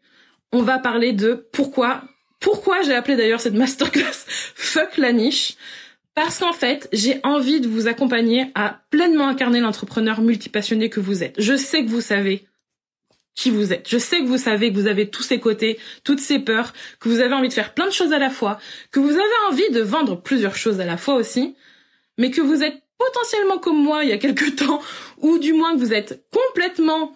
on 0.52 0.62
va 0.62 0.78
parler 0.78 1.12
de 1.12 1.46
pourquoi, 1.52 2.02
pourquoi 2.40 2.82
j'ai 2.82 2.94
appelé 2.94 3.16
d'ailleurs 3.16 3.40
cette 3.40 3.54
masterclass 3.54 4.24
Fuck 4.54 4.96
la 4.96 5.12
niche. 5.12 5.56
Parce 6.16 6.38
qu'en 6.38 6.54
fait, 6.54 6.88
j'ai 6.94 7.20
envie 7.24 7.60
de 7.60 7.68
vous 7.68 7.88
accompagner 7.88 8.50
à 8.54 8.80
pleinement 8.88 9.28
incarner 9.28 9.60
l'entrepreneur 9.60 10.22
multipassionné 10.22 10.88
que 10.88 10.98
vous 10.98 11.22
êtes. 11.22 11.34
Je 11.38 11.56
sais 11.58 11.84
que 11.84 11.90
vous 11.90 12.00
savez 12.00 12.48
qui 13.34 13.50
vous 13.50 13.74
êtes. 13.74 13.86
Je 13.86 13.98
sais 13.98 14.20
que 14.20 14.26
vous 14.26 14.38
savez 14.38 14.72
que 14.72 14.78
vous 14.78 14.86
avez 14.86 15.10
tous 15.10 15.22
ces 15.22 15.38
côtés, 15.38 15.78
toutes 16.04 16.20
ces 16.20 16.38
peurs, 16.38 16.72
que 17.00 17.10
vous 17.10 17.20
avez 17.20 17.34
envie 17.34 17.48
de 17.48 17.52
faire 17.52 17.74
plein 17.74 17.84
de 17.84 17.92
choses 17.92 18.14
à 18.14 18.18
la 18.18 18.30
fois, 18.30 18.58
que 18.92 18.98
vous 18.98 19.10
avez 19.10 19.50
envie 19.50 19.70
de 19.70 19.82
vendre 19.82 20.18
plusieurs 20.18 20.56
choses 20.56 20.80
à 20.80 20.86
la 20.86 20.96
fois 20.96 21.16
aussi, 21.16 21.54
mais 22.16 22.30
que 22.30 22.40
vous 22.40 22.62
êtes 22.62 22.82
potentiellement 22.96 23.58
comme 23.58 23.76
moi 23.80 24.02
il 24.02 24.08
y 24.08 24.14
a 24.14 24.18
quelque 24.18 24.50
temps, 24.56 24.80
ou 25.18 25.38
du 25.38 25.52
moins 25.52 25.74
que 25.74 25.80
vous 25.80 25.92
êtes 25.92 26.24
complètement 26.32 27.14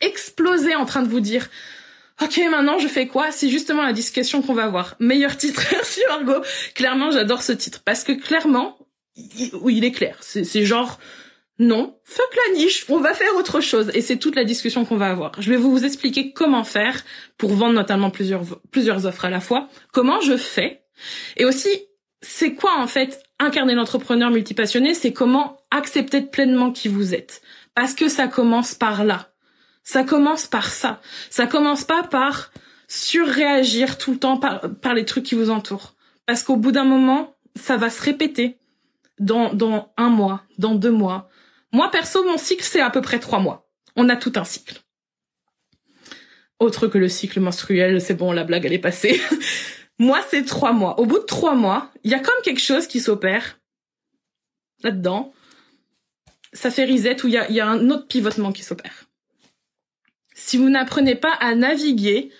explosé 0.00 0.74
en 0.74 0.86
train 0.86 1.02
de 1.02 1.08
vous 1.08 1.20
dire 1.20 1.48
Ok, 2.22 2.40
maintenant 2.50 2.78
je 2.78 2.88
fais 2.88 3.06
quoi 3.06 3.30
C'est 3.30 3.48
justement 3.48 3.82
la 3.82 3.92
discussion 3.92 4.42
qu'on 4.42 4.54
va 4.54 4.64
avoir. 4.64 4.96
Meilleur 5.00 5.36
titre, 5.36 5.62
merci 5.72 6.00
Margot. 6.08 6.44
Clairement, 6.74 7.10
j'adore 7.10 7.42
ce 7.42 7.52
titre 7.52 7.82
parce 7.84 8.04
que 8.04 8.12
clairement, 8.12 8.78
oui, 9.60 9.76
il 9.76 9.84
est 9.84 9.92
clair. 9.92 10.16
C'est 10.20 10.64
genre 10.64 10.98
non, 11.58 11.96
fuck 12.04 12.34
la 12.48 12.54
niche, 12.54 12.86
on 12.88 12.98
va 12.98 13.14
faire 13.14 13.34
autre 13.36 13.60
chose. 13.60 13.90
Et 13.94 14.00
c'est 14.00 14.16
toute 14.16 14.34
la 14.36 14.44
discussion 14.44 14.84
qu'on 14.84 14.96
va 14.96 15.10
avoir. 15.10 15.32
Je 15.40 15.50
vais 15.50 15.56
vous 15.56 15.84
expliquer 15.84 16.32
comment 16.32 16.64
faire 16.64 17.02
pour 17.38 17.54
vendre 17.54 17.74
notamment 17.74 18.10
plusieurs, 18.10 18.42
plusieurs 18.70 19.06
offres 19.06 19.26
à 19.26 19.30
la 19.30 19.40
fois, 19.40 19.68
comment 19.92 20.20
je 20.20 20.36
fais, 20.36 20.82
et 21.36 21.44
aussi, 21.44 21.68
c'est 22.20 22.54
quoi 22.54 22.78
en 22.78 22.86
fait 22.86 23.22
incarner 23.38 23.74
l'entrepreneur 23.74 24.30
multipassionné, 24.30 24.94
c'est 24.94 25.12
comment 25.12 25.56
accepter 25.70 26.20
pleinement 26.20 26.70
qui 26.70 26.88
vous 26.88 27.14
êtes. 27.14 27.42
Parce 27.74 27.94
que 27.94 28.08
ça 28.08 28.28
commence 28.28 28.74
par 28.74 29.04
là. 29.04 29.31
Ça 29.84 30.04
commence 30.04 30.46
par 30.46 30.66
ça. 30.66 31.00
Ça 31.30 31.46
commence 31.46 31.84
pas 31.84 32.02
par 32.02 32.52
surréagir 32.88 33.98
tout 33.98 34.12
le 34.12 34.18
temps 34.18 34.36
par, 34.36 34.60
par 34.80 34.94
les 34.94 35.04
trucs 35.04 35.24
qui 35.24 35.34
vous 35.34 35.50
entourent. 35.50 35.94
Parce 36.26 36.42
qu'au 36.42 36.56
bout 36.56 36.72
d'un 36.72 36.84
moment, 36.84 37.34
ça 37.56 37.76
va 37.76 37.90
se 37.90 38.02
répéter 38.02 38.58
dans, 39.18 39.52
dans 39.52 39.92
un 39.96 40.08
mois, 40.08 40.42
dans 40.58 40.74
deux 40.74 40.90
mois, 40.90 41.30
moi, 41.72 41.90
perso, 41.90 42.22
mon 42.24 42.36
cycle, 42.36 42.64
c'est 42.64 42.80
à 42.80 42.90
peu 42.90 43.00
près 43.00 43.18
trois 43.18 43.38
mois. 43.38 43.66
On 43.96 44.08
a 44.10 44.16
tout 44.16 44.32
un 44.36 44.44
cycle. 44.44 44.82
Autre 46.58 46.86
que 46.86 46.98
le 46.98 47.08
cycle 47.08 47.40
menstruel, 47.40 48.00
c'est 48.00 48.14
bon, 48.14 48.30
la 48.32 48.44
blague, 48.44 48.66
elle 48.66 48.74
est 48.74 48.78
passée. 48.78 49.20
Moi, 49.98 50.20
c'est 50.28 50.44
trois 50.44 50.72
mois. 50.72 51.00
Au 51.00 51.06
bout 51.06 51.18
de 51.18 51.24
trois 51.24 51.54
mois, 51.54 51.90
il 52.04 52.10
y 52.10 52.14
a 52.14 52.18
comme 52.18 52.42
quelque 52.44 52.60
chose 52.60 52.86
qui 52.86 53.00
s'opère 53.00 53.58
là-dedans. 54.82 55.32
Ça 56.52 56.70
fait 56.70 56.84
reset 56.84 57.24
où 57.24 57.28
il 57.28 57.34
y 57.34 57.60
a 57.60 57.66
un 57.66 57.90
autre 57.90 58.06
pivotement 58.06 58.52
qui 58.52 58.62
s'opère. 58.62 59.06
Si 60.44 60.56
vous 60.56 60.68
n'apprenez 60.68 61.14
pas 61.14 61.32
à 61.40 61.54
naviguer 61.54 62.30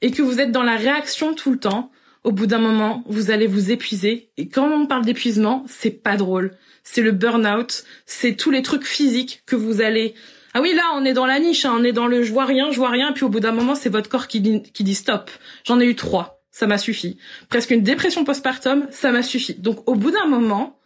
et 0.00 0.10
que 0.10 0.22
vous 0.22 0.40
êtes 0.40 0.52
dans 0.52 0.62
la 0.62 0.76
réaction 0.76 1.34
tout 1.34 1.52
le 1.52 1.58
temps, 1.58 1.90
au 2.22 2.32
bout 2.32 2.46
d'un 2.46 2.58
moment, 2.58 3.04
vous 3.06 3.30
allez 3.30 3.46
vous 3.46 3.70
épuiser. 3.70 4.30
Et 4.38 4.48
quand 4.48 4.66
on 4.70 4.86
parle 4.86 5.04
d'épuisement, 5.04 5.64
c'est 5.68 5.90
pas 5.90 6.16
drôle 6.16 6.56
c'est 6.84 7.00
le 7.00 7.10
burn-out, 7.10 7.84
c'est 8.06 8.36
tous 8.36 8.50
les 8.50 8.62
trucs 8.62 8.84
physiques 8.84 9.42
que 9.46 9.56
vous 9.56 9.80
allez... 9.80 10.14
Ah 10.52 10.60
oui, 10.60 10.72
là, 10.74 10.82
on 10.94 11.04
est 11.04 11.14
dans 11.14 11.26
la 11.26 11.40
niche, 11.40 11.64
hein, 11.64 11.74
on 11.76 11.82
est 11.82 11.92
dans 11.92 12.06
le 12.06 12.22
je 12.22 12.30
vois 12.30 12.44
rien, 12.44 12.70
je 12.70 12.76
vois 12.76 12.90
rien, 12.90 13.12
puis 13.12 13.24
au 13.24 13.28
bout 13.28 13.40
d'un 13.40 13.50
moment, 13.50 13.74
c'est 13.74 13.88
votre 13.88 14.08
corps 14.08 14.28
qui 14.28 14.40
dit, 14.40 14.62
qui 14.62 14.84
dit 14.84 14.94
stop. 14.94 15.30
J'en 15.64 15.80
ai 15.80 15.86
eu 15.86 15.96
trois, 15.96 16.44
ça 16.52 16.68
m'a 16.68 16.78
suffi. 16.78 17.16
Presque 17.48 17.70
une 17.70 17.82
dépression 17.82 18.22
postpartum, 18.24 18.86
ça 18.90 19.10
m'a 19.10 19.22
suffi. 19.22 19.54
Donc 19.54 19.88
au 19.88 19.96
bout 19.96 20.12
d'un 20.12 20.26
moment, 20.26 20.78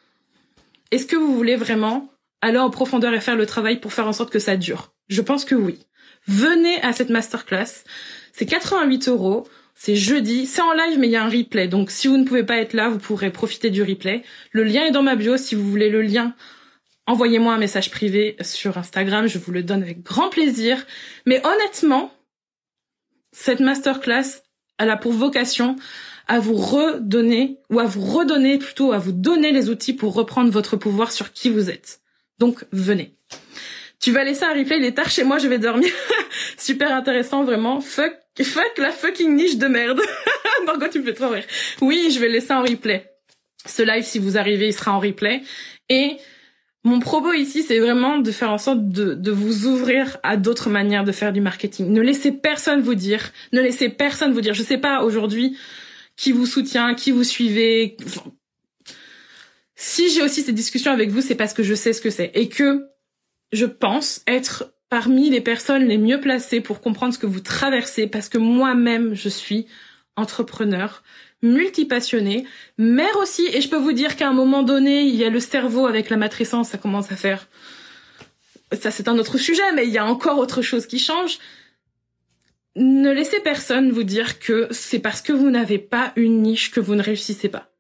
est-ce 0.91 1.05
que 1.05 1.17
vous 1.17 1.35
voulez 1.35 1.57
vraiment 1.57 2.11
aller 2.41 2.59
en 2.59 2.71
profondeur 2.71 3.13
et 3.13 3.21
faire 3.21 3.37
le 3.37 3.45
travail 3.45 3.81
pour 3.81 3.93
faire 3.93 4.07
en 4.07 4.15
sorte 4.15 4.31
que 4.31 4.39
ça 4.39 4.57
dure? 4.57 4.95
Je 5.09 5.21
pense 5.21 5.45
que 5.45 5.55
oui. 5.55 5.79
Venez 6.29 6.81
à 6.83 6.93
cette 6.93 7.11
masterclass. 7.11 7.85
C'est 8.33 8.47
88 8.47 9.09
euros. 9.09 9.49
C'est 9.75 9.95
jeudi, 9.95 10.47
c'est 10.47 10.61
en 10.61 10.73
live 10.73 10.99
mais 10.99 11.07
il 11.07 11.13
y 11.13 11.17
a 11.17 11.23
un 11.23 11.29
replay. 11.29 11.69
Donc 11.69 11.93
si 11.93 12.09
vous 12.09 12.17
ne 12.17 12.25
pouvez 12.25 12.43
pas 12.43 12.57
être 12.57 12.73
là, 12.73 12.89
vous 12.89 12.99
pourrez 12.99 13.31
profiter 13.31 13.71
du 13.71 13.83
replay. 13.83 14.25
Le 14.51 14.65
lien 14.65 14.85
est 14.85 14.91
dans 14.91 15.05
ma 15.05 15.15
bio 15.15 15.37
si 15.37 15.55
vous 15.55 15.71
voulez 15.71 15.89
le 15.89 16.03
lien. 16.03 16.35
Envoyez-moi 17.07 17.55
un 17.55 17.59
message 17.59 17.91
privé 17.91 18.37
sur 18.43 18.77
Instagram, 18.77 19.29
je 19.29 19.39
vous 19.39 19.53
le 19.53 19.63
donne 19.63 19.83
avec 19.83 20.03
grand 20.03 20.31
plaisir. 20.31 20.85
Mais 21.27 21.41
honnêtement, 21.47 22.13
cette 23.33 23.61
masterclass, 23.61 24.43
elle 24.79 24.91
a 24.91 24.97
pour 24.97 25.13
vocation 25.13 25.77
à 26.27 26.41
vous 26.41 26.57
redonner, 26.57 27.59
ou 27.71 27.79
à 27.79 27.85
vous 27.85 28.05
redonner 28.05 28.59
plutôt, 28.59 28.93
à 28.93 28.99
vous 28.99 29.13
donner 29.13 29.53
les 29.53 29.71
outils 29.71 29.95
pour 29.95 30.13
reprendre 30.13 30.51
votre 30.51 30.77
pouvoir 30.77 31.13
sur 31.13 31.33
qui 31.33 31.51
vous 31.51 31.71
êtes. 31.71 32.01
Donc 32.39 32.67
venez. 32.73 33.18
Tu 34.01 34.13
vas 34.13 34.25
laisser 34.25 34.45
un 34.45 34.55
replay, 34.55 34.79
il 34.79 34.85
est 34.85 34.93
tard 34.93 35.11
chez 35.11 35.25
moi, 35.25 35.39
je 35.39 35.49
vais 35.49 35.59
dormir. 35.59 35.91
Super 36.59 36.95
intéressant, 36.95 37.45
vraiment. 37.45 37.81
Fuck 37.81 38.13
Fuck 38.45 38.79
la 38.79 38.93
fucking 38.93 39.35
niche 39.35 39.57
de 39.57 39.67
merde. 39.67 40.01
Margot, 40.67 40.89
tu 40.89 41.01
me 41.01 41.05
fais 41.05 41.15
trop 41.15 41.29
rire. 41.29 41.45
Oui, 41.81 42.11
je 42.13 42.21
vais 42.21 42.29
laisser 42.29 42.53
en 42.53 42.63
replay. 42.63 43.11
Ce 43.67 43.83
live, 43.83 44.05
si 44.05 44.19
vous 44.19 44.39
arrivez, 44.39 44.69
il 44.69 44.73
sera 44.73 44.93
en 44.93 45.01
replay. 45.01 45.43
Et 45.89 46.17
mon 46.85 47.01
propos 47.01 47.33
ici, 47.33 47.63
c'est 47.63 47.81
vraiment 47.81 48.19
de 48.19 48.31
faire 48.31 48.51
en 48.51 48.59
sorte 48.59 48.89
de, 48.89 49.15
de 49.15 49.31
vous 49.31 49.67
ouvrir 49.67 50.19
à 50.23 50.37
d'autres 50.37 50.71
manières 50.71 51.05
de 51.05 51.13
faire 51.13 51.33
du 51.33 51.41
marketing. 51.41 51.91
Ne 51.91 52.01
laissez 52.01 52.33
personne 52.33 52.81
vous 52.81 52.95
dire, 52.95 53.33
ne 53.53 53.61
laissez 53.61 53.89
personne 53.89 54.33
vous 54.33 54.41
dire, 54.41 54.55
je 54.55 54.63
sais 54.63 54.79
pas 54.79 55.03
aujourd'hui 55.03 55.57
qui 56.17 56.33
vous 56.33 56.47
soutient, 56.47 56.95
qui 56.95 57.11
vous 57.11 57.25
suivez. 57.25 57.97
Si 59.75 60.11
j'ai 60.11 60.23
aussi 60.23 60.43
cette 60.43 60.55
discussion 60.55 60.93
avec 60.93 61.11
vous, 61.11 61.21
c'est 61.21 61.35
parce 61.35 61.55
que 61.55 61.63
je 61.63 61.75
sais 61.75 61.93
ce 61.93 62.01
que 62.01 62.11
c'est 62.11 62.31
et 62.35 62.49
que 62.49 62.85
je 63.53 63.67
pense 63.67 64.23
être 64.27 64.73
parmi 64.89 65.31
les 65.31 65.41
personnes 65.41 65.87
les 65.87 65.99
mieux 65.99 66.21
placées 66.21 66.61
pour 66.61 66.81
comprendre 66.81 67.13
ce 67.15 67.19
que 67.19 67.27
vous 67.27 67.41
traversez 67.41 68.07
parce 68.07 68.29
que 68.29 68.39
moi-même 68.39 69.15
je 69.15 69.29
suis 69.29 69.67
entrepreneur, 70.17 71.03
multipassionné, 71.43 72.45
mère 72.77 73.17
aussi 73.19 73.47
et 73.53 73.61
je 73.61 73.69
peux 73.69 73.77
vous 73.77 73.93
dire 73.93 74.17
qu'à 74.17 74.29
un 74.29 74.33
moment 74.33 74.63
donné, 74.63 75.03
il 75.03 75.15
y 75.15 75.25
a 75.25 75.31
le 75.31 75.41
cerveau 75.41 75.87
avec 75.87 76.11
la 76.11 76.17
matrescence, 76.17 76.71
ça 76.71 76.79
commence 76.79 77.13
à 77.13 77.17
faire 77.17 77.49
ça 78.73 78.91
c'est 78.91 79.09
un 79.09 79.19
autre 79.19 79.39
sujet 79.39 79.73
mais 79.75 79.87
il 79.87 79.93
y 79.93 79.99
a 79.99 80.05
encore 80.05 80.39
autre 80.39 80.63
chose 80.63 80.87
qui 80.87 80.99
change. 80.99 81.39
Ne 82.77 83.11
laissez 83.11 83.41
personne 83.41 83.91
vous 83.91 84.05
dire 84.05 84.39
que 84.39 84.69
c'est 84.71 84.99
parce 85.01 85.23
que 85.23 85.33
vous 85.33 85.51
n'avez 85.51 85.79
pas 85.79 86.13
une 86.17 86.43
niche 86.43 86.71
que 86.71 86.81
vous 86.81 86.95
ne 86.95 87.03
réussissez 87.03 87.49
pas. 87.49 87.73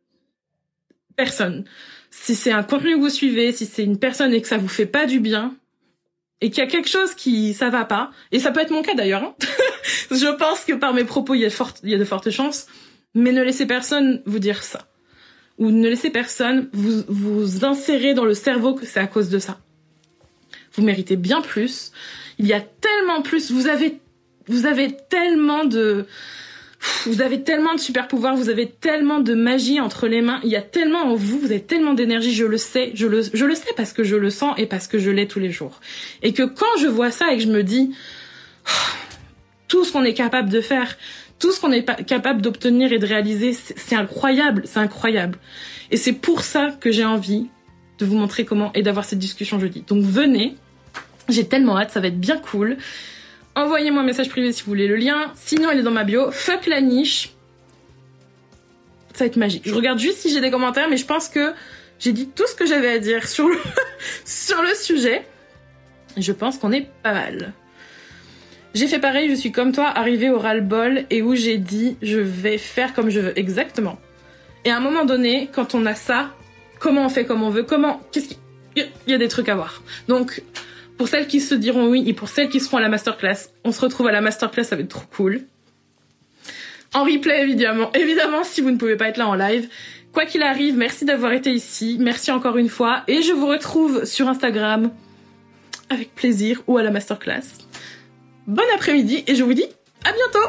Personne. 1.14 1.64
Si 2.10 2.34
c'est 2.34 2.52
un 2.52 2.62
contenu 2.62 2.96
que 2.96 3.00
vous 3.00 3.10
suivez, 3.10 3.52
si 3.52 3.66
c'est 3.66 3.84
une 3.84 3.98
personne 3.98 4.32
et 4.32 4.40
que 4.40 4.48
ça 4.48 4.58
vous 4.58 4.68
fait 4.68 4.86
pas 4.86 5.06
du 5.06 5.20
bien, 5.20 5.54
et 6.40 6.50
qu'il 6.50 6.62
y 6.62 6.66
a 6.66 6.70
quelque 6.70 6.88
chose 6.88 7.14
qui 7.14 7.52
ça 7.52 7.68
va 7.68 7.84
pas 7.84 8.12
et 8.30 8.38
ça 8.38 8.52
peut 8.52 8.60
être 8.60 8.70
mon 8.70 8.82
cas 8.82 8.94
d'ailleurs 8.94 9.24
hein. 9.24 9.34
je 10.12 10.36
pense 10.36 10.64
que 10.64 10.74
par 10.74 10.94
mes 10.94 11.02
propos 11.02 11.34
il 11.34 11.40
y 11.40 11.44
a 11.44 11.50
y 11.82 11.94
a 11.94 11.98
de 11.98 12.04
fortes 12.04 12.30
chances 12.30 12.68
mais 13.14 13.32
ne 13.32 13.42
laissez 13.42 13.66
personne 13.66 14.22
vous 14.26 14.38
dire 14.38 14.62
ça. 14.62 14.86
Ou 15.58 15.70
ne 15.70 15.88
laissez 15.88 16.10
personne 16.10 16.68
vous 16.72 17.02
vous 17.08 17.64
insérer 17.64 18.14
dans 18.14 18.24
le 18.24 18.34
cerveau 18.34 18.74
que 18.74 18.86
c'est 18.86 19.00
à 19.00 19.06
cause 19.06 19.28
de 19.28 19.38
ça. 19.38 19.58
Vous 20.74 20.84
méritez 20.84 21.16
bien 21.16 21.40
plus. 21.40 21.90
Il 22.38 22.46
y 22.46 22.52
a 22.52 22.60
tellement 22.60 23.22
plus. 23.22 23.50
Vous 23.50 23.66
avez 23.66 23.98
vous 24.46 24.66
avez 24.66 24.96
tellement 25.10 25.64
de 25.64 26.06
vous 27.06 27.22
avez 27.22 27.42
tellement 27.42 27.74
de 27.74 27.80
super 27.80 28.08
pouvoirs, 28.08 28.36
vous 28.36 28.50
avez 28.50 28.68
tellement 28.68 29.20
de 29.20 29.34
magie 29.34 29.80
entre 29.80 30.06
les 30.06 30.20
mains, 30.20 30.40
il 30.44 30.50
y 30.50 30.56
a 30.56 30.62
tellement 30.62 31.00
en 31.00 31.14
vous, 31.14 31.38
vous 31.38 31.46
avez 31.46 31.62
tellement 31.62 31.94
d'énergie, 31.94 32.34
je 32.34 32.44
le 32.44 32.56
sais, 32.56 32.92
je 32.94 33.06
le, 33.06 33.22
je 33.32 33.44
le 33.44 33.54
sais 33.54 33.72
parce 33.76 33.92
que 33.92 34.04
je 34.04 34.16
le 34.16 34.30
sens 34.30 34.54
et 34.58 34.66
parce 34.66 34.86
que 34.86 34.98
je 34.98 35.10
l'ai 35.10 35.26
tous 35.26 35.40
les 35.40 35.50
jours. 35.50 35.80
Et 36.22 36.32
que 36.32 36.42
quand 36.42 36.76
je 36.80 36.86
vois 36.86 37.10
ça 37.10 37.32
et 37.32 37.36
que 37.36 37.42
je 37.42 37.48
me 37.48 37.62
dis, 37.62 37.94
tout 39.68 39.84
ce 39.84 39.92
qu'on 39.92 40.04
est 40.04 40.14
capable 40.14 40.50
de 40.50 40.60
faire, 40.60 40.96
tout 41.38 41.52
ce 41.52 41.60
qu'on 41.60 41.72
est 41.72 41.84
capable 42.04 42.42
d'obtenir 42.42 42.92
et 42.92 42.98
de 42.98 43.06
réaliser, 43.06 43.52
c'est 43.52 43.96
incroyable, 43.96 44.62
c'est 44.64 44.80
incroyable. 44.80 45.38
Et 45.90 45.96
c'est 45.96 46.12
pour 46.12 46.42
ça 46.42 46.70
que 46.80 46.90
j'ai 46.90 47.04
envie 47.04 47.48
de 47.98 48.06
vous 48.06 48.16
montrer 48.16 48.44
comment 48.44 48.72
et 48.74 48.82
d'avoir 48.82 49.04
cette 49.04 49.18
discussion 49.18 49.58
jeudi. 49.58 49.84
Donc 49.86 50.02
venez, 50.02 50.56
j'ai 51.28 51.46
tellement 51.46 51.78
hâte, 51.78 51.90
ça 51.90 52.00
va 52.00 52.08
être 52.08 52.20
bien 52.20 52.38
cool. 52.38 52.76
Envoyez-moi 53.58 54.02
un 54.02 54.06
message 54.06 54.28
privé 54.28 54.52
si 54.52 54.62
vous 54.62 54.68
voulez 54.68 54.86
le 54.86 54.94
lien. 54.94 55.32
Sinon, 55.34 55.72
il 55.72 55.80
est 55.80 55.82
dans 55.82 55.90
ma 55.90 56.04
bio. 56.04 56.30
Fuck 56.30 56.66
la 56.66 56.80
niche. 56.80 57.30
Ça 59.14 59.24
va 59.24 59.26
être 59.26 59.36
magique. 59.36 59.64
Je 59.66 59.74
regarde 59.74 59.98
juste 59.98 60.18
si 60.18 60.32
j'ai 60.32 60.40
des 60.40 60.52
commentaires, 60.52 60.88
mais 60.88 60.96
je 60.96 61.04
pense 61.04 61.28
que 61.28 61.52
j'ai 61.98 62.12
dit 62.12 62.28
tout 62.28 62.46
ce 62.46 62.54
que 62.54 62.66
j'avais 62.66 62.88
à 62.88 62.98
dire 63.00 63.26
sur 63.26 63.48
le, 63.48 64.74
sujet. 64.76 65.26
Je 66.16 66.30
pense 66.30 66.56
qu'on 66.58 66.70
est 66.70 66.86
pas 67.02 67.12
mal. 67.12 67.52
J'ai 68.74 68.86
fait 68.86 69.00
pareil, 69.00 69.28
je 69.28 69.34
suis 69.34 69.50
comme 69.50 69.72
toi, 69.72 69.88
arrivée 69.88 70.30
au 70.30 70.38
ras-le-bol 70.38 71.06
et 71.10 71.20
où 71.22 71.34
j'ai 71.34 71.58
dit 71.58 71.96
je 72.00 72.20
vais 72.20 72.58
faire 72.58 72.94
comme 72.94 73.10
je 73.10 73.18
veux, 73.18 73.36
exactement. 73.36 73.98
Et 74.66 74.70
à 74.70 74.76
un 74.76 74.80
moment 74.80 75.04
donné, 75.04 75.50
quand 75.52 75.74
on 75.74 75.84
a 75.84 75.96
ça, 75.96 76.30
comment 76.78 77.06
on 77.06 77.08
fait 77.08 77.24
comme 77.24 77.42
on 77.42 77.50
veut, 77.50 77.64
comment, 77.64 78.00
qu'est-ce 78.12 78.28
qu'il 78.28 78.88
y 79.08 79.14
a 79.14 79.18
des 79.18 79.28
trucs 79.28 79.48
à 79.48 79.56
voir. 79.56 79.82
Donc, 80.06 80.44
pour 80.98 81.08
celles 81.08 81.28
qui 81.28 81.40
se 81.40 81.54
diront 81.54 81.88
oui 81.88 82.04
et 82.06 82.12
pour 82.12 82.28
celles 82.28 82.48
qui 82.48 82.60
seront 82.60 82.76
à 82.76 82.80
la 82.80 82.88
masterclass, 82.88 83.48
on 83.64 83.72
se 83.72 83.80
retrouve 83.80 84.08
à 84.08 84.12
la 84.12 84.20
masterclass, 84.20 84.64
ça 84.64 84.76
va 84.76 84.82
être 84.82 84.88
trop 84.88 85.06
cool. 85.16 85.42
En 86.92 87.04
replay, 87.04 87.42
évidemment. 87.42 87.92
Évidemment, 87.92 88.44
si 88.44 88.60
vous 88.60 88.70
ne 88.70 88.76
pouvez 88.76 88.96
pas 88.96 89.08
être 89.08 89.18
là 89.18 89.28
en 89.28 89.34
live. 89.34 89.68
Quoi 90.12 90.24
qu'il 90.24 90.42
arrive, 90.42 90.76
merci 90.76 91.04
d'avoir 91.04 91.32
été 91.32 91.50
ici. 91.50 91.96
Merci 92.00 92.30
encore 92.32 92.56
une 92.56 92.68
fois. 92.68 93.02
Et 93.06 93.22
je 93.22 93.32
vous 93.32 93.46
retrouve 93.46 94.04
sur 94.04 94.26
Instagram 94.26 94.90
avec 95.90 96.14
plaisir 96.14 96.62
ou 96.66 96.78
à 96.78 96.82
la 96.82 96.90
masterclass. 96.90 97.44
Bon 98.46 98.64
après-midi 98.74 99.24
et 99.26 99.34
je 99.34 99.44
vous 99.44 99.54
dis 99.54 99.66
à 100.04 100.12
bientôt 100.12 100.48